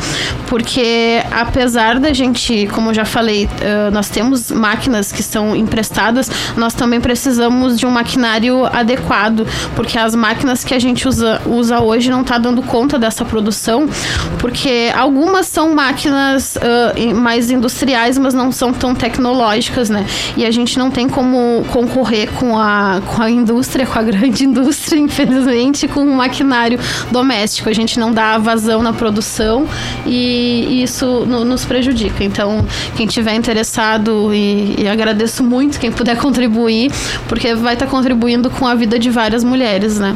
[0.47, 6.29] Porque apesar da gente, como eu já falei, uh, nós temos máquinas que são emprestadas,
[6.57, 11.79] nós também precisamos de um maquinário adequado, porque as máquinas que a gente usa, usa
[11.79, 13.87] hoje não está dando conta dessa produção,
[14.39, 20.05] porque Algumas são máquinas uh, mais industriais, mas não são tão tecnológicas, né?
[20.35, 24.45] E a gente não tem como concorrer com a, com a indústria, com a grande
[24.45, 26.79] indústria, infelizmente, com o maquinário
[27.11, 27.69] doméstico.
[27.69, 29.67] A gente não dá vazão na produção
[30.05, 32.23] e, isso no, nos prejudica.
[32.23, 36.91] Então, quem tiver interessado, e, e, agradeço muito quem puder contribuir,
[37.27, 40.15] porque vai estar contribuindo com a vida de várias mulheres, né?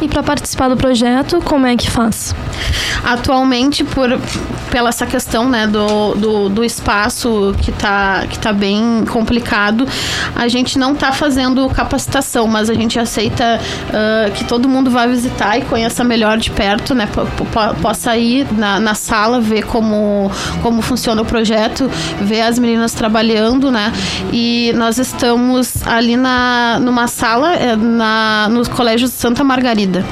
[0.00, 2.34] E para participar do projeto, como é que faz?
[3.04, 4.20] Atualmente, por,
[4.70, 9.86] pela essa questão né, do, do, do espaço que está que tá bem complicado,
[10.34, 15.06] a gente não está fazendo capacitação, mas a gente aceita uh, que todo mundo vá
[15.06, 17.08] visitar e conheça melhor de perto, né,
[17.80, 20.30] possa ir na, na sala, ver como,
[20.62, 21.90] como funciona o projeto,
[22.20, 23.92] ver as meninas trabalhando, né?
[24.32, 29.85] E nós estamos ali na, numa sala eh, na, no Colégio Santa Margarida.
[29.86, 30.04] vida.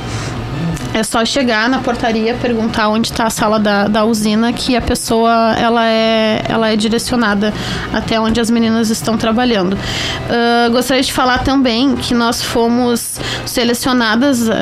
[0.95, 4.81] É só chegar na portaria, perguntar onde está a sala da, da usina, que a
[4.81, 7.53] pessoa ela é, ela é direcionada
[7.93, 9.75] até onde as meninas estão trabalhando.
[9.75, 14.53] Uh, gostaria de falar também que nós fomos selecionadas uh,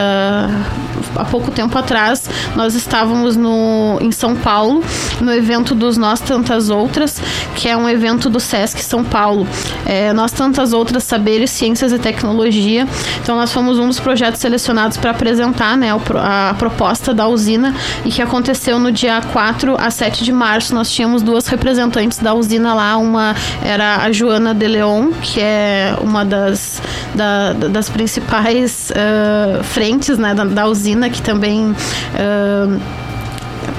[1.17, 2.29] há pouco tempo atrás.
[2.57, 4.83] Nós estávamos no, em São Paulo,
[5.21, 7.21] no evento dos Nós Tantas Outras,
[7.55, 9.47] que é um evento do SESC São Paulo.
[9.85, 12.87] É, nós Tantas Outras Saberes, Ciências e Tecnologia.
[13.23, 17.75] Então, nós fomos um dos projetos selecionados para apresentar né, o, a proposta da usina
[18.05, 20.75] e que aconteceu no dia 4 a 7 de março.
[20.75, 25.97] Nós tínhamos duas representantes da usina lá, uma era a Joana de Leon, que é
[26.01, 26.81] uma das,
[27.15, 31.71] da, das principais uh, frentes né, da, da, usina, que também.
[31.71, 33.02] Uh,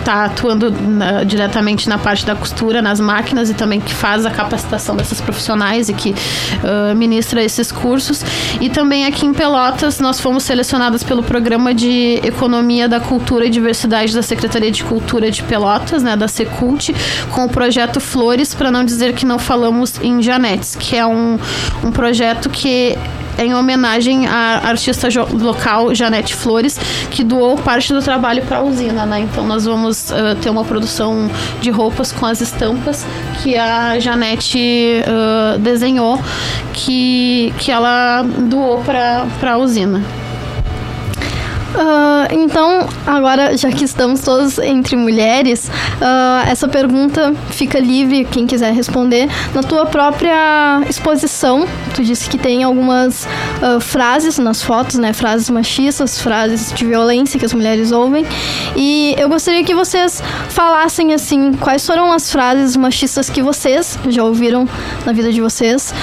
[0.04, 4.30] está atuando na, diretamente na parte da costura, nas máquinas e também que faz a
[4.30, 8.24] capacitação desses profissionais e que uh, ministra esses cursos.
[8.60, 13.50] E também aqui em Pelotas nós fomos selecionadas pelo programa de Economia da Cultura e
[13.50, 16.94] Diversidade da Secretaria de Cultura de Pelotas, né, da Secult,
[17.32, 21.40] com o projeto Flores, para não dizer que não falamos em Janetes, que é um,
[21.84, 22.98] um projeto que
[23.38, 26.80] em homenagem à artista local Janete Flores,
[27.10, 29.22] que doou parte do trabalho para a usina, né?
[29.22, 31.30] Então nós vamos uh, ter uma produção
[31.62, 33.06] de roupas com as estampas
[33.42, 36.20] que a Janete uh, desenhou,
[36.74, 40.02] que, que ela doou para a usina.
[41.74, 48.46] Uh, então, agora, já que estamos todos entre mulheres, uh, essa pergunta fica livre, quem
[48.46, 49.28] quiser responder.
[49.56, 55.14] Na tua própria exposição, tu disse que tem algumas uh, frases nas fotos, né?
[55.14, 58.26] Frases machistas, frases de violência que as mulheres ouvem.
[58.76, 64.24] E eu gostaria que vocês falassem, assim, quais foram as frases machistas que vocês já
[64.24, 64.68] ouviram
[65.06, 65.94] na vida de vocês,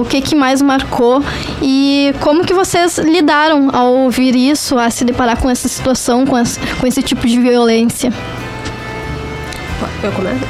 [0.00, 1.22] o que que mais marcou
[1.62, 6.24] e como que vocês lidaram ao ouvir isso, a se se deparar com essa situação,
[6.24, 8.12] com, essa, com esse tipo de violência?
[10.02, 10.44] Eu começo?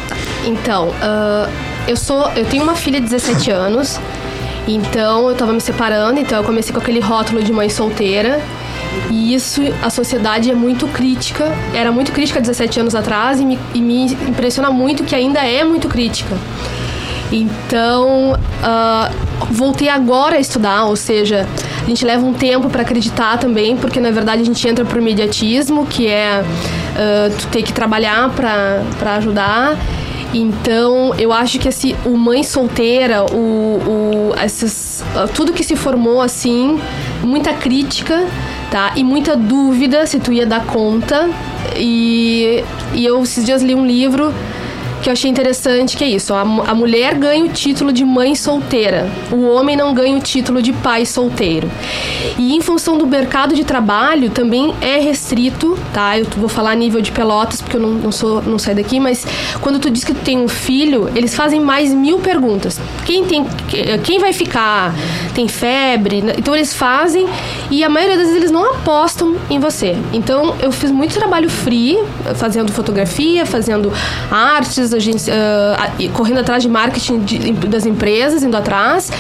[0.45, 1.51] Então, uh,
[1.89, 4.01] eu sou, eu tenho uma filha de 17 anos,
[4.67, 8.41] então eu tava me separando, então eu comecei com aquele rótulo de mãe solteira.
[9.11, 13.59] E isso, a sociedade é muito crítica, era muito crítica 17 anos atrás e me,
[13.75, 16.37] e me impressiona muito que ainda é muito crítica.
[17.33, 21.45] Então, uh, voltei agora a estudar, ou seja,
[21.85, 24.99] a gente leva um tempo para acreditar também, porque na verdade a gente entra pro
[24.99, 29.77] imediatismo, que é uh, tu ter que trabalhar para ajudar.
[30.33, 35.05] Então, eu acho que esse, o mãe solteira, o, o, esses,
[35.35, 36.81] tudo que se formou assim,
[37.23, 38.27] muita crítica,
[38.69, 38.93] tá?
[38.97, 41.29] E muita dúvida se tu ia dar conta.
[41.77, 42.65] E,
[42.95, 44.35] e eu esses dias li um livro
[45.05, 46.33] que eu achei interessante, que é isso.
[46.33, 49.07] A, a mulher ganha o título de mãe solteira.
[49.31, 51.71] O homem não ganha o título de pai solteiro.
[52.39, 56.19] E em função do mercado de trabalho, também é restrito, tá?
[56.19, 58.99] Eu vou falar a nível de pelotas, porque eu não, não, sou, não saio daqui,
[58.99, 59.27] mas
[59.61, 62.81] quando tu diz que tu tem um filho, eles fazem mais mil perguntas.
[63.05, 63.47] Quem tem.
[64.05, 64.95] Quem vai ficar?
[65.35, 66.25] Tem febre?
[66.39, 67.27] Então eles fazem
[67.71, 69.99] e a maioria das vezes eles não apostam em você.
[70.15, 71.99] Então eu fiz muito trabalho free,
[72.37, 73.93] fazendo fotografia, fazendo
[74.31, 79.11] artes, uh, correndo atrás de marketing de, das empresas, indo atrás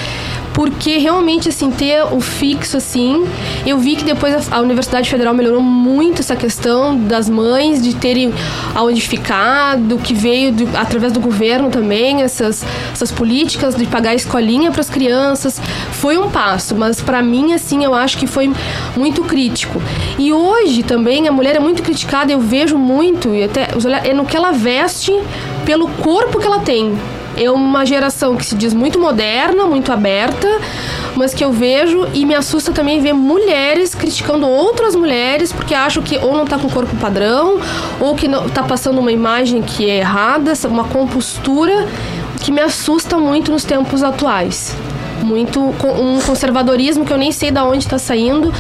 [0.55, 3.27] porque realmente assim ter o fixo assim
[3.67, 8.33] eu vi que depois a, Universidade Federal melhorou muito essa questão das mães de terem
[8.73, 14.15] aonde ficar do que veio através do governo também essas essas políticas de pagar a
[14.15, 15.61] escolinha para as crianças.
[15.91, 18.51] Foi um passo mas para mim assim eu acho que foi
[18.97, 19.83] muito crítico.
[20.17, 23.69] E hoje também a mulher é muito criticada eu vejo muito e até
[24.05, 25.13] é no que ela veste
[25.65, 26.97] pelo corpo que ela tem.
[27.37, 30.49] É uma geração que se diz muito moderna, muito aberta,
[31.17, 36.03] mas que eu vejo e me assusta também ver mulheres criticando outras mulheres porque acham
[36.03, 37.59] que ou não tá com o corpo padrão,
[38.01, 41.89] ou que não tá passando uma imagem que é errada, uma compostura
[42.41, 44.77] que me assusta muito nos tempos atuais.
[45.23, 48.53] Muito um conservadorismo que eu nem sei de onde está saindo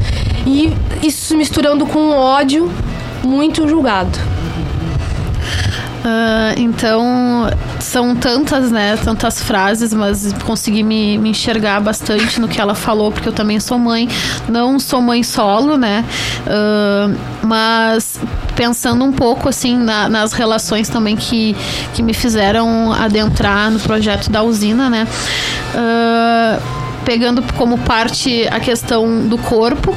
[0.46, 2.70] e isso misturando com um ódio
[3.22, 4.33] muito julgado.
[6.04, 7.48] Uh, então,
[7.80, 8.94] são tantas, né?
[9.02, 13.58] Tantas frases, mas consegui me, me, enxergar bastante no que ela falou, porque eu também
[13.58, 14.06] sou mãe.
[14.46, 16.04] Não sou mãe solo, né?
[16.46, 18.20] Uh, mas
[18.54, 21.56] pensando um pouco, assim, na, nas relações também que,
[21.94, 25.08] que me fizeram adentrar no projeto da usina, né?
[25.74, 26.62] Uh,
[27.06, 29.94] pegando como parte a questão do corpo,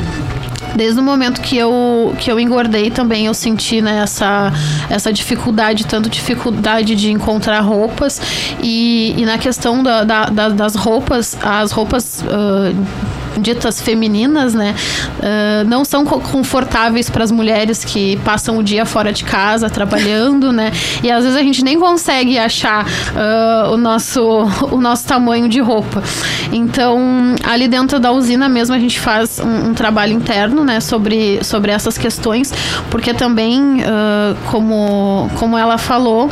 [0.77, 4.53] desde o momento que eu, que eu engordei também eu senti né, essa,
[4.89, 8.21] essa dificuldade, tanto dificuldade de encontrar roupas
[8.61, 14.75] e, e na questão da, da, das roupas, as roupas uh, ditas femininas, né,
[15.19, 20.51] uh, não são confortáveis para as mulheres que passam o dia fora de casa trabalhando,
[20.51, 20.71] né,
[21.03, 24.21] e às vezes a gente nem consegue achar uh, o nosso
[24.71, 26.01] o nosso tamanho de roupa.
[26.51, 31.43] Então, ali dentro da usina mesmo a gente faz um, um trabalho interno, né, sobre
[31.43, 32.53] sobre essas questões,
[32.89, 36.29] porque também, uh, como como ela falou,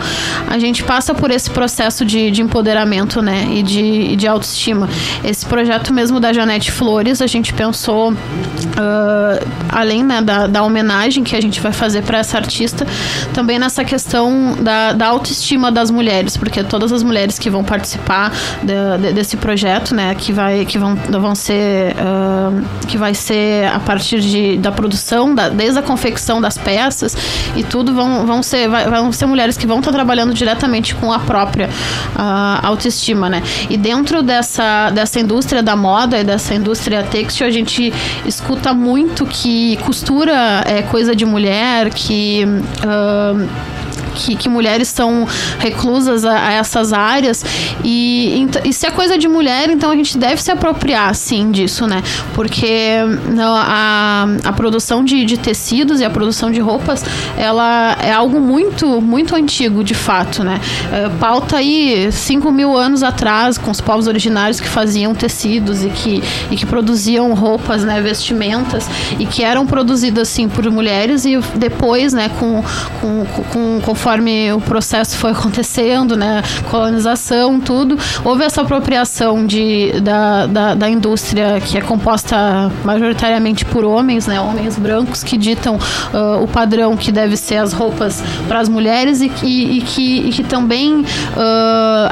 [0.48, 4.88] a gente passa por esse processo de, de empoderamento, né, e de, de autoestima.
[5.24, 10.64] Esse projeto mesmo da Janete Flor Flores, a gente pensou, uh, além né, da, da,
[10.64, 12.88] homenagem que a gente vai fazer para essa artista,
[13.34, 18.32] também nessa questão da, da, autoestima das mulheres, porque todas as mulheres que vão participar
[18.64, 23.68] de, de, desse projeto, né, que, vai, que vão, vão ser, uh, que vai ser
[23.68, 27.18] a partir de, da produção, da, desde a confecção das peças
[27.58, 31.12] e tudo, vão, vão, ser, vai, vão ser mulheres que vão estar trabalhando diretamente com
[31.12, 33.44] a própria uh, autoestima, né?
[33.70, 37.94] E dentro dessa, dessa indústria da moda e dessa indústria indústria têxtil, a gente
[38.26, 42.44] escuta muito que costura é coisa de mulher, que.
[42.46, 43.75] Uh,
[44.16, 45.28] que, que mulheres são
[45.60, 47.46] reclusas a, a essas áreas.
[47.84, 51.86] E, e, se é coisa de mulher, então a gente deve se apropriar, sim, disso,
[51.86, 52.02] né?
[52.34, 53.00] Porque
[53.32, 57.04] não, a, a produção de, de tecidos e a produção de roupas,
[57.38, 60.60] ela é algo muito, muito antigo, de fato, né?
[60.92, 65.90] É, pauta aí 5 mil anos atrás, com os povos originários que faziam tecidos e
[65.90, 68.02] que, e que produziam roupas, né?
[68.02, 68.90] Vestimentas,
[69.20, 72.64] e que eram produzidas, assim, por mulheres e depois, né, com,
[73.02, 80.00] com, com, com conforme o processo foi acontecendo, né, colonização, tudo, houve essa apropriação de,
[80.00, 85.78] da, da, da indústria que é composta majoritariamente por homens, né, homens brancos que ditam
[85.78, 90.20] uh, o padrão que deve ser as roupas para as mulheres e, e, e, que,
[90.20, 91.06] e que também uh,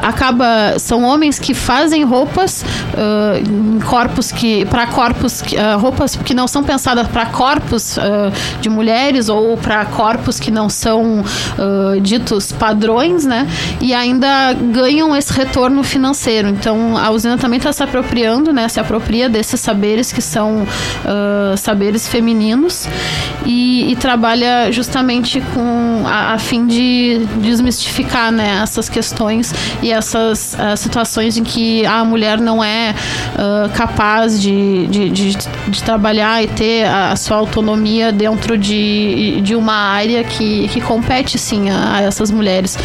[0.02, 6.48] acaba são homens que fazem roupas uh, corpos que para corpos uh, roupas que não
[6.48, 7.96] são pensadas para corpos
[8.60, 11.22] de mulheres ou para corpos que não são
[12.00, 13.46] ditos padrões, né?
[13.80, 16.48] E ainda ganham esse retorno financeiro.
[16.48, 18.68] Então a usina também está se apropriando, né?
[18.68, 22.88] Se apropria desses saberes que são uh, saberes femininos
[23.44, 28.60] e, e, trabalha justamente com a, a, fim de desmistificar, né?
[28.62, 32.94] Essas questões e essas uh, situações em que a mulher não é
[33.74, 35.36] capaz de, de, de,
[35.68, 40.80] de, trabalhar e ter a, a sua autonomia dentro de, de uma área que, que
[40.80, 42.76] compete sim a, a essas mulheres.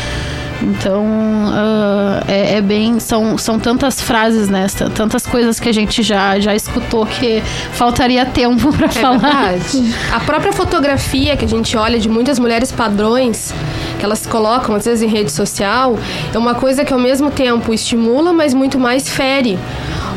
[0.62, 3.00] Então, uh, é, é, bem.
[3.00, 4.68] São, são tantas frases, né?
[4.94, 9.52] Tantas coisas que a gente já, já escutou que faltaria tempo para é falar.
[9.54, 9.96] Verdade.
[10.12, 13.54] A própria fotografia que a gente olha de muitas mulheres padrões
[13.98, 15.98] que elas colocam às vezes em rede social
[16.34, 19.58] é uma coisa que ao mesmo tempo estimula, mas muito mais fere.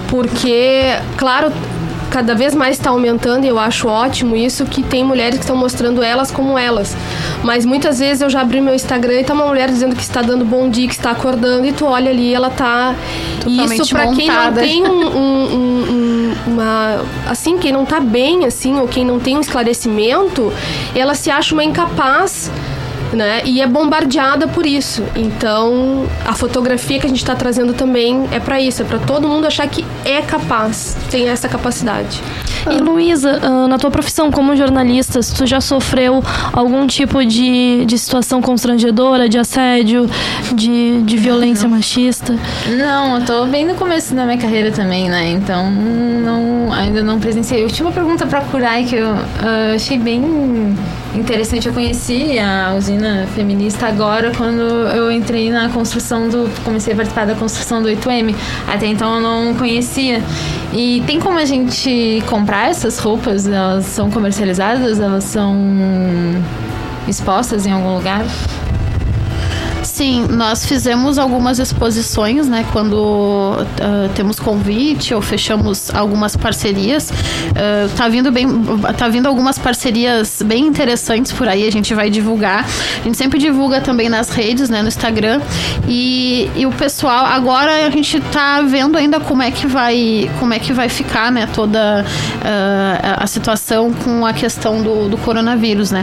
[0.09, 1.53] Porque, claro,
[2.13, 5.57] cada vez mais está aumentando e eu acho ótimo isso que tem mulheres que estão
[5.57, 6.95] mostrando elas como elas.
[7.43, 10.21] Mas muitas vezes eu já abri meu Instagram e tá uma mulher dizendo que está
[10.21, 12.95] dando bom dia, que está acordando e tu olha ali, ela tá
[13.41, 15.53] Totalmente isso para quem não tem um, um,
[15.91, 20.53] um, uma assim, quem não tá bem assim ou quem não tem um esclarecimento,
[20.95, 22.51] ela se acha uma incapaz
[23.13, 23.43] né?
[23.45, 25.03] E é bombardeada por isso.
[25.15, 29.29] Então, a fotografia que a gente está trazendo também é para isso, é para todo
[29.29, 32.21] mundo achar que é capaz, tem essa capacidade.
[32.71, 37.99] E Luísa, ah, na tua profissão como jornalista, tu já sofreu algum tipo de, de
[37.99, 40.09] situação constrangedora, de assédio,
[40.55, 41.77] de, de violência não.
[41.77, 42.37] machista?
[42.69, 45.31] Não, eu tô bem no começo da minha carreira também, né?
[45.31, 47.65] Então, não, ainda não presenciei.
[47.65, 50.23] Eu tinha uma pergunta para Kurai que eu uh, achei bem
[51.15, 51.67] interessante.
[51.67, 56.49] Eu conheci a usina usina feminista agora quando eu entrei na construção do.
[56.65, 58.35] comecei a participar da construção do 8M.
[58.69, 60.23] Até então eu não conhecia.
[60.73, 63.47] E tem como a gente comprar essas roupas?
[63.47, 65.01] Elas são comercializadas?
[65.01, 65.57] Elas são
[67.09, 68.25] expostas em algum lugar?
[69.93, 72.65] Sim, nós fizemos algumas exposições, né?
[72.73, 77.11] Quando uh, temos convite ou fechamos algumas parcerias.
[77.11, 78.47] Uh, tá vindo bem,
[78.97, 81.69] tá vindo algumas parcerias bem interessantes por aí.
[81.69, 82.65] A gente vai divulgar.
[82.65, 84.81] A gente sempre divulga também nas redes, né?
[84.81, 85.43] No Instagram.
[85.87, 90.55] E, e o pessoal agora a gente tá vendo ainda como é que vai, como
[90.55, 91.47] é que vai ficar, né?
[91.53, 96.03] Toda uh, a situação com a questão do, do coronavírus, né?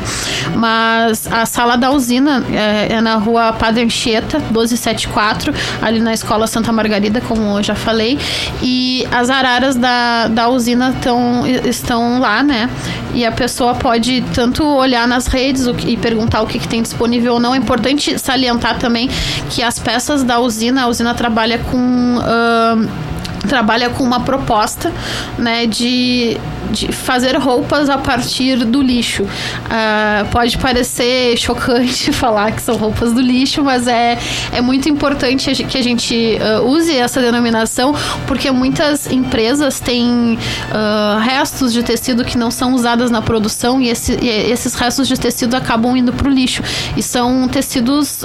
[0.56, 6.48] Mas a sala da usina é, é na rua Padre Anchieta, 1274, ali na Escola
[6.48, 8.18] Santa Margarida, como eu já falei.
[8.62, 12.70] E as araras da, da usina tão, estão lá, né?
[13.14, 17.34] E a pessoa pode tanto olhar nas redes e perguntar o que, que tem disponível
[17.34, 17.56] ou não.
[17.56, 19.10] É importante salientar também
[19.50, 22.18] que as peças da usina, a usina trabalha com.
[22.18, 23.09] Uh,
[23.48, 24.92] trabalha com uma proposta
[25.38, 26.38] né, de,
[26.72, 29.24] de fazer roupas a partir do lixo.
[29.24, 34.18] Uh, pode parecer chocante falar que são roupas do lixo, mas é,
[34.52, 37.94] é muito importante que a gente uh, use essa denominação,
[38.28, 43.90] porque muitas empresas têm uh, restos de tecido que não são usadas na produção e,
[43.90, 46.62] esse, e esses restos de tecido acabam indo para o lixo.
[46.96, 48.20] E são tecidos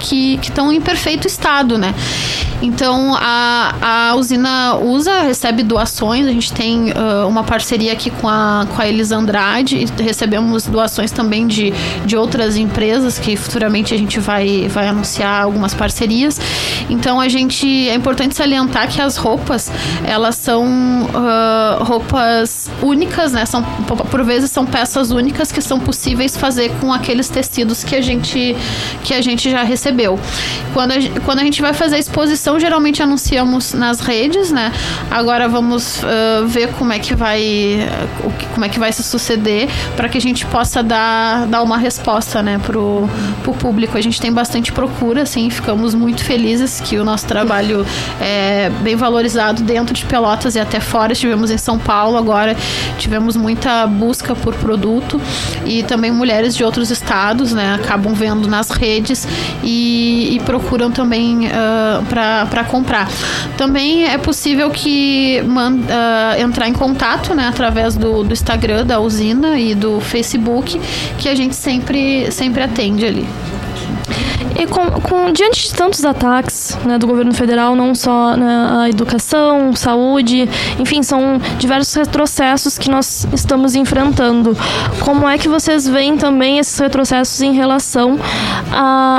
[0.00, 1.94] que estão em perfeito estado, né?
[2.62, 6.26] Então a, a usina usa, recebe doações.
[6.26, 9.14] A gente tem uh, uma parceria aqui com a, com a Elisa
[9.70, 11.72] e recebemos doações também de,
[12.04, 16.40] de outras empresas que futuramente a gente vai, vai anunciar algumas parcerias.
[16.90, 19.70] Então a gente é importante salientar que as roupas
[20.04, 23.46] elas são uh, roupas únicas, né?
[23.46, 28.00] São por vezes são peças únicas que são possíveis fazer com aqueles tecidos que a
[28.00, 28.56] gente
[29.02, 30.18] que a gente já recebeu.
[30.72, 34.72] Quando a, quando a gente vai fazer a exposição geralmente anunciamos nas redes, né?
[35.10, 37.88] Agora vamos uh, ver como é que vai
[38.52, 42.42] como é que vai se suceder para que a gente possa dar, dar uma resposta,
[42.42, 43.08] né, pro,
[43.42, 43.96] pro público.
[43.96, 47.84] A gente tem bastante procura, assim, ficamos muito felizes que o nosso trabalho
[48.20, 51.12] é bem valorizado dentro de Pelotas e até fora.
[51.12, 52.56] Estivemos em São Paulo agora,
[52.98, 55.20] tivemos muita busca por produto
[55.64, 59.26] e também mulheres de outros estados, né, acabam vendo nas redes
[59.62, 62.04] e, e procuram também uh,
[62.50, 63.08] para comprar.
[63.56, 64.33] Também é possível
[64.70, 70.00] que manda, uh, entrar em contato, né, através do, do Instagram da usina e do
[70.00, 70.80] Facebook,
[71.18, 73.26] que a gente sempre, sempre atende ali.
[74.58, 79.74] E com, com, diante de tantos ataques né, do governo federal, não só né, educação,
[79.74, 84.56] saúde, enfim, são diversos retrocessos que nós estamos enfrentando.
[85.00, 88.18] Como é que vocês veem também esses retrocessos em relação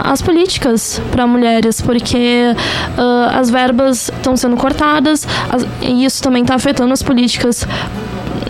[0.03, 1.82] às políticas para mulheres?
[1.82, 2.55] Porque
[2.97, 7.67] uh, as verbas estão sendo cortadas as, e isso também está afetando as políticas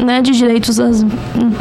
[0.03, 1.05] né, de direitos das,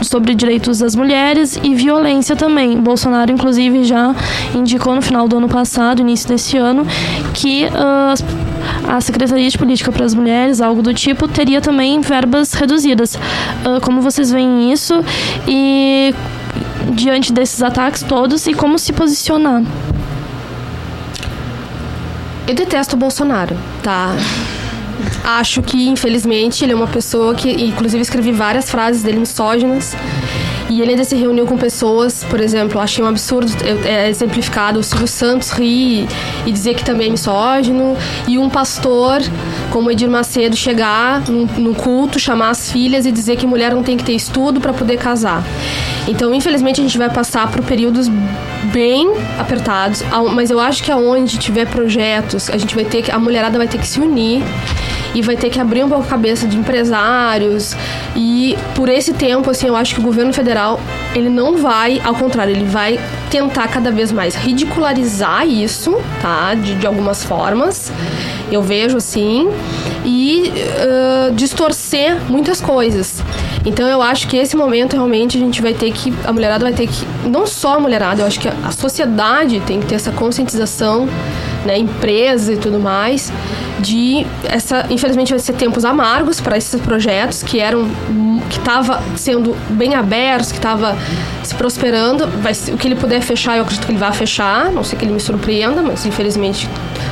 [0.03, 2.77] sobre direitos das mulheres e violência também.
[2.79, 4.15] Bolsonaro, inclusive, já
[4.55, 6.87] indicou no final do ano passado, início desse ano,
[7.33, 12.53] que uh, a Secretaria de Política para as Mulheres, algo do tipo, teria também verbas
[12.55, 13.15] reduzidas.
[13.15, 14.95] Uh, como vocês veem isso
[15.47, 16.15] e
[16.93, 19.63] diante desses ataques todos e como se posicionar?
[22.47, 24.15] Eu detesto o Bolsonaro, tá?
[25.23, 29.97] Acho que, infelizmente, ele é uma pessoa que, inclusive, escrevi várias frases dele misóginas.
[30.69, 33.53] E ele ainda se reuniu com pessoas, por exemplo, achei um absurdo
[33.85, 36.07] é, exemplificado o Silvio Santos rir
[36.47, 39.21] e dizer que também é misógino, e um pastor
[39.71, 43.97] como Edir Macedo chegar no culto, chamar as filhas e dizer que mulher não tem
[43.97, 45.45] que ter estudo para poder casar.
[46.09, 48.11] Então, infelizmente, a gente vai passar por períodos
[48.75, 49.09] bem
[49.39, 50.03] apertados,
[50.33, 53.69] mas eu acho que aonde tiver projetos, a gente vai ter que a mulherada vai
[53.69, 54.43] ter que se unir
[55.15, 57.77] e vai ter que abrir um pouco a cabeça de empresários.
[58.17, 60.81] E por esse tempo, assim, eu acho que o governo federal,
[61.15, 62.99] ele não vai, ao contrário, ele vai
[63.31, 66.55] tentar cada vez mais ridicularizar isso, tá?
[66.55, 67.93] De, de algumas formas.
[68.51, 69.49] Eu vejo assim.
[70.05, 73.23] E uh, distorcer muitas coisas.
[73.65, 76.13] Então eu acho que esse momento realmente a gente vai ter que.
[76.25, 77.05] A mulherada vai ter que.
[77.29, 81.09] Não só a mulherada, eu acho que a sociedade tem que ter essa conscientização,
[81.65, 81.79] né?
[81.79, 83.33] Empresa e tudo mais
[83.85, 87.87] de essa infelizmente vai ser tempos amargos para esses projetos que eram
[88.49, 90.97] que estava sendo bem abertos que estava
[91.43, 92.27] se prosperando.
[92.43, 94.73] Vai o que ele puder fechar eu acredito que ele vai fechar.
[94.73, 96.69] Não sei que ele me surpreenda mas infelizmente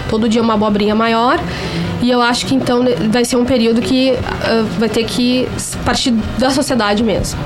[0.08, 1.38] todo dia uma abobrinha maior.
[2.00, 5.46] E eu acho que então vai ser um período que uh, vai ter que
[5.84, 7.38] partir da sociedade mesmo.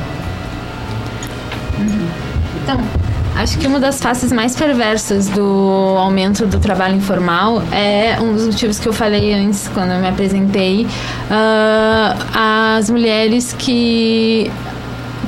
[2.63, 3.06] Então
[3.37, 8.47] Acho que uma das faces mais perversas do aumento do trabalho informal é um dos
[8.47, 10.85] motivos que eu falei antes, quando eu me apresentei.
[10.85, 14.51] Uh, as mulheres que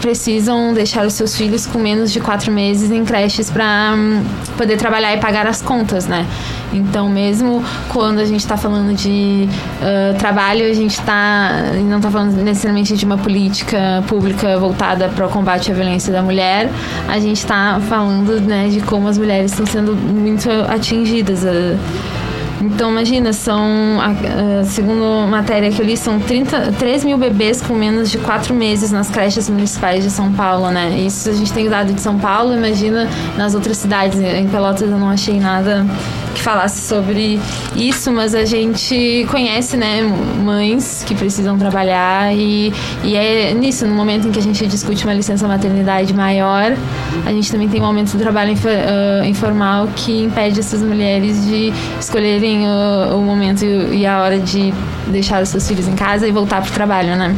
[0.01, 4.25] precisam deixar os seus filhos com menos de quatro meses em creches para um,
[4.57, 6.27] poder trabalhar e pagar as contas, né?
[6.73, 9.49] Então, mesmo quando a gente está falando de
[9.81, 15.27] uh, trabalho, a gente tá, não está falando necessariamente de uma política pública voltada para
[15.27, 16.71] o combate à violência da mulher,
[17.09, 21.43] a gente está falando né, de como as mulheres estão sendo muito atingidas.
[21.43, 22.18] Uh,
[22.61, 27.75] então, imagina, são, a, segundo matéria que eu li, são 30, 3 mil bebês com
[27.75, 30.91] menos de 4 meses nas creches municipais de São Paulo, né?
[30.99, 34.19] Isso a gente tem dado de São Paulo, imagina nas outras cidades.
[34.19, 35.87] Em Pelotas eu não achei nada
[36.39, 37.41] que falasse sobre
[37.75, 42.73] isso, mas a gente conhece, né, mães que precisam trabalhar e,
[43.03, 46.77] e é nisso, no momento em que a gente discute uma licença maternidade maior,
[47.27, 51.73] a gente também tem um aumento do trabalho uh, informal que impede essas mulheres de
[51.99, 54.73] escolherem o, o momento e a hora de
[55.09, 57.35] deixar os seus filhos em casa e voltar para o trabalho, né?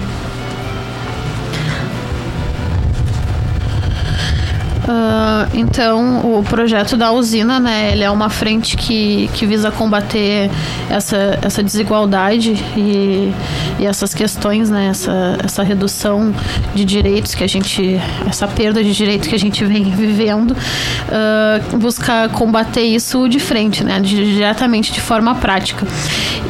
[4.90, 10.50] Uh, então, o projeto da usina, né, ele é uma frente que, que visa combater
[10.88, 13.32] essa, essa desigualdade e,
[13.78, 16.34] e essas questões, né, essa, essa redução
[16.74, 21.78] de direitos que a gente, essa perda de direitos que a gente vem vivendo, uh,
[21.78, 25.86] busca combater isso de frente, né, diretamente de forma prática.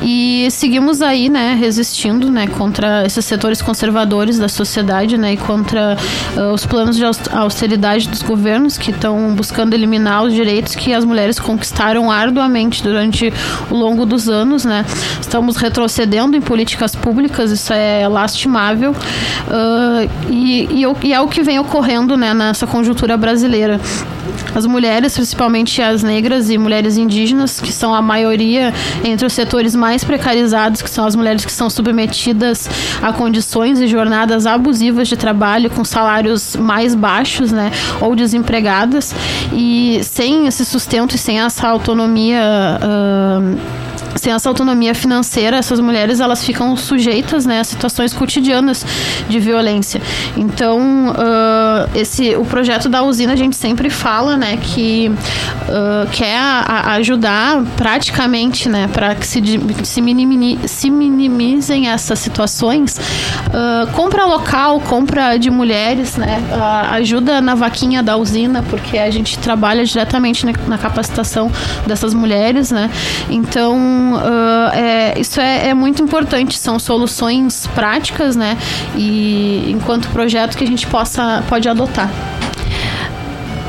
[0.03, 5.99] E seguimos aí, né, resistindo, né, contra esses setores conservadores da sociedade, né, e contra
[6.35, 11.05] uh, os planos de austeridade dos governos que estão buscando eliminar os direitos que as
[11.05, 13.33] mulheres conquistaram arduamente durante
[13.69, 14.87] o longo dos anos, né?
[15.21, 21.43] Estamos retrocedendo em políticas públicas, isso é lastimável uh, e, e, e, é o que
[21.43, 23.81] vem ocorrendo, né, nessa conjuntura brasileira.
[24.55, 28.73] As mulheres, principalmente as negras e mulheres indígenas, que são a maioria
[29.05, 32.69] entre os setores mais precarizados, que são as mulheres que são submetidas
[33.01, 37.71] a condições e jornadas abusivas de trabalho com salários mais baixos, né,
[38.01, 39.15] ou desempregadas,
[39.53, 42.79] e sem esse sustento e sem essa autonomia.
[42.83, 48.85] Uh, sem essa autonomia financeira, essas mulheres elas ficam sujeitas né, a situações cotidianas
[49.29, 50.01] de violência.
[50.37, 56.37] Então, uh, esse, o projeto da usina a gente sempre fala né, que uh, quer
[56.37, 59.41] a, a ajudar praticamente né, para que se,
[59.85, 62.99] se, minimi, se minimizem essas situações.
[62.99, 66.43] Uh, compra local, compra de mulheres, né,
[66.91, 71.51] ajuda na vaquinha da usina, porque a gente trabalha diretamente na, na capacitação
[71.87, 72.71] dessas mulheres.
[72.71, 72.91] Né?
[73.29, 76.59] Então, uh, é, isso é, é, muito importante.
[76.59, 78.57] São soluções práticas, né?
[78.97, 82.11] E enquanto projeto que a gente possa pode adotar.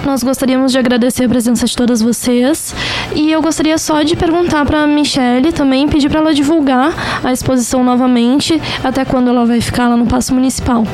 [0.05, 2.73] Nós gostaríamos de agradecer a presença de todas vocês
[3.15, 6.91] e eu gostaria só de perguntar para a Michelle também, pedir para ela divulgar
[7.23, 10.85] a exposição novamente, até quando ela vai ficar lá no Paço Municipal.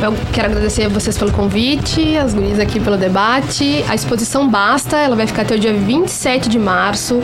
[0.00, 3.84] Eu quero agradecer a vocês pelo convite, as gurias aqui pelo debate.
[3.88, 7.20] A exposição Basta, ela vai ficar até o dia 27 de março,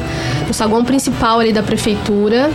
[0.48, 2.50] no saguão principal ali da prefeitura,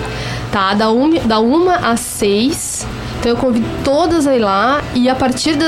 [0.51, 0.73] tá?
[0.73, 2.85] Da, um, da uma às seis.
[3.17, 5.65] Então eu convido todas a ir lá e a partir de,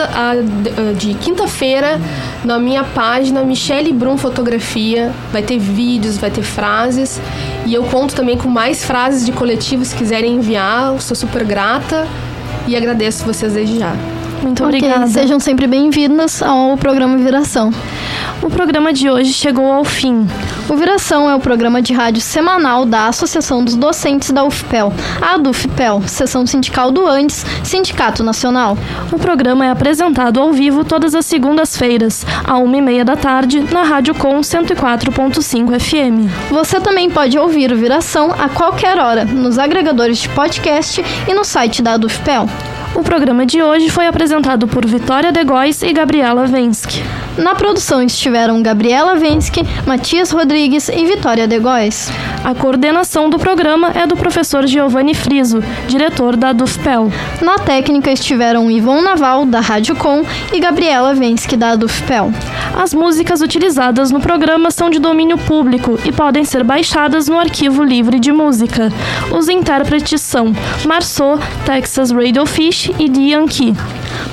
[0.94, 2.00] de, de quinta-feira,
[2.44, 7.22] na minha página Michele Brum Fotografia, vai ter vídeos, vai ter frases
[7.66, 10.94] e eu conto também com mais frases de coletivo se quiserem enviar.
[10.94, 12.06] Eu sou super grata
[12.68, 13.96] e agradeço vocês desde já.
[14.42, 15.08] Muito okay, obrigada.
[15.08, 17.72] Sejam sempre bem-vindos ao programa Viração.
[18.42, 20.28] O programa de hoje chegou ao fim.
[20.68, 25.38] O Viração é o programa de rádio semanal da Associação dos Docentes da UFPEL, a
[25.38, 28.76] DUFPEL, Seção Sindical do Andes, Sindicato Nacional.
[29.12, 33.62] O programa é apresentado ao vivo todas as segundas-feiras, à uma e meia da tarde,
[33.72, 36.32] na Rádio Com 104.5 FM.
[36.50, 41.46] Você também pode ouvir o Viração a qualquer hora, nos agregadores de podcast e no
[41.46, 42.48] site da DUFPEL.
[42.94, 47.02] O programa de hoje foi apresentado por Vitória Degóis e Gabriela Vensky.
[47.38, 52.12] Na produção estiveram Gabriela Vensky, Matias Rodrigues e Vitória Degóis.
[52.44, 57.10] A coordenação do programa é do professor Giovanni Friso, diretor da DUFPEL.
[57.42, 62.32] Na técnica estiveram Ivon Naval, da Rádio Com, e Gabriela Vensky, da DUFPEL.
[62.76, 67.84] As músicas utilizadas no programa são de domínio público e podem ser baixadas no Arquivo
[67.84, 68.92] Livre de Música.
[69.32, 70.54] Os intérpretes são
[70.86, 73.76] Marceau, Texas Radio Fish e The Yankee.